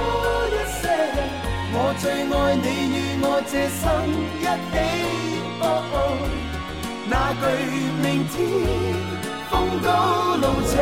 [0.49, 0.81] 一些。
[1.71, 2.03] 我最
[2.33, 3.83] 爱你与我这生
[4.41, 4.73] 一起。
[5.61, 5.63] 哦
[5.93, 5.95] 哦
[7.07, 7.43] 那句
[8.01, 8.33] 明天
[9.51, 9.53] 风
[9.83, 9.87] 高
[10.41, 10.73] 路斜。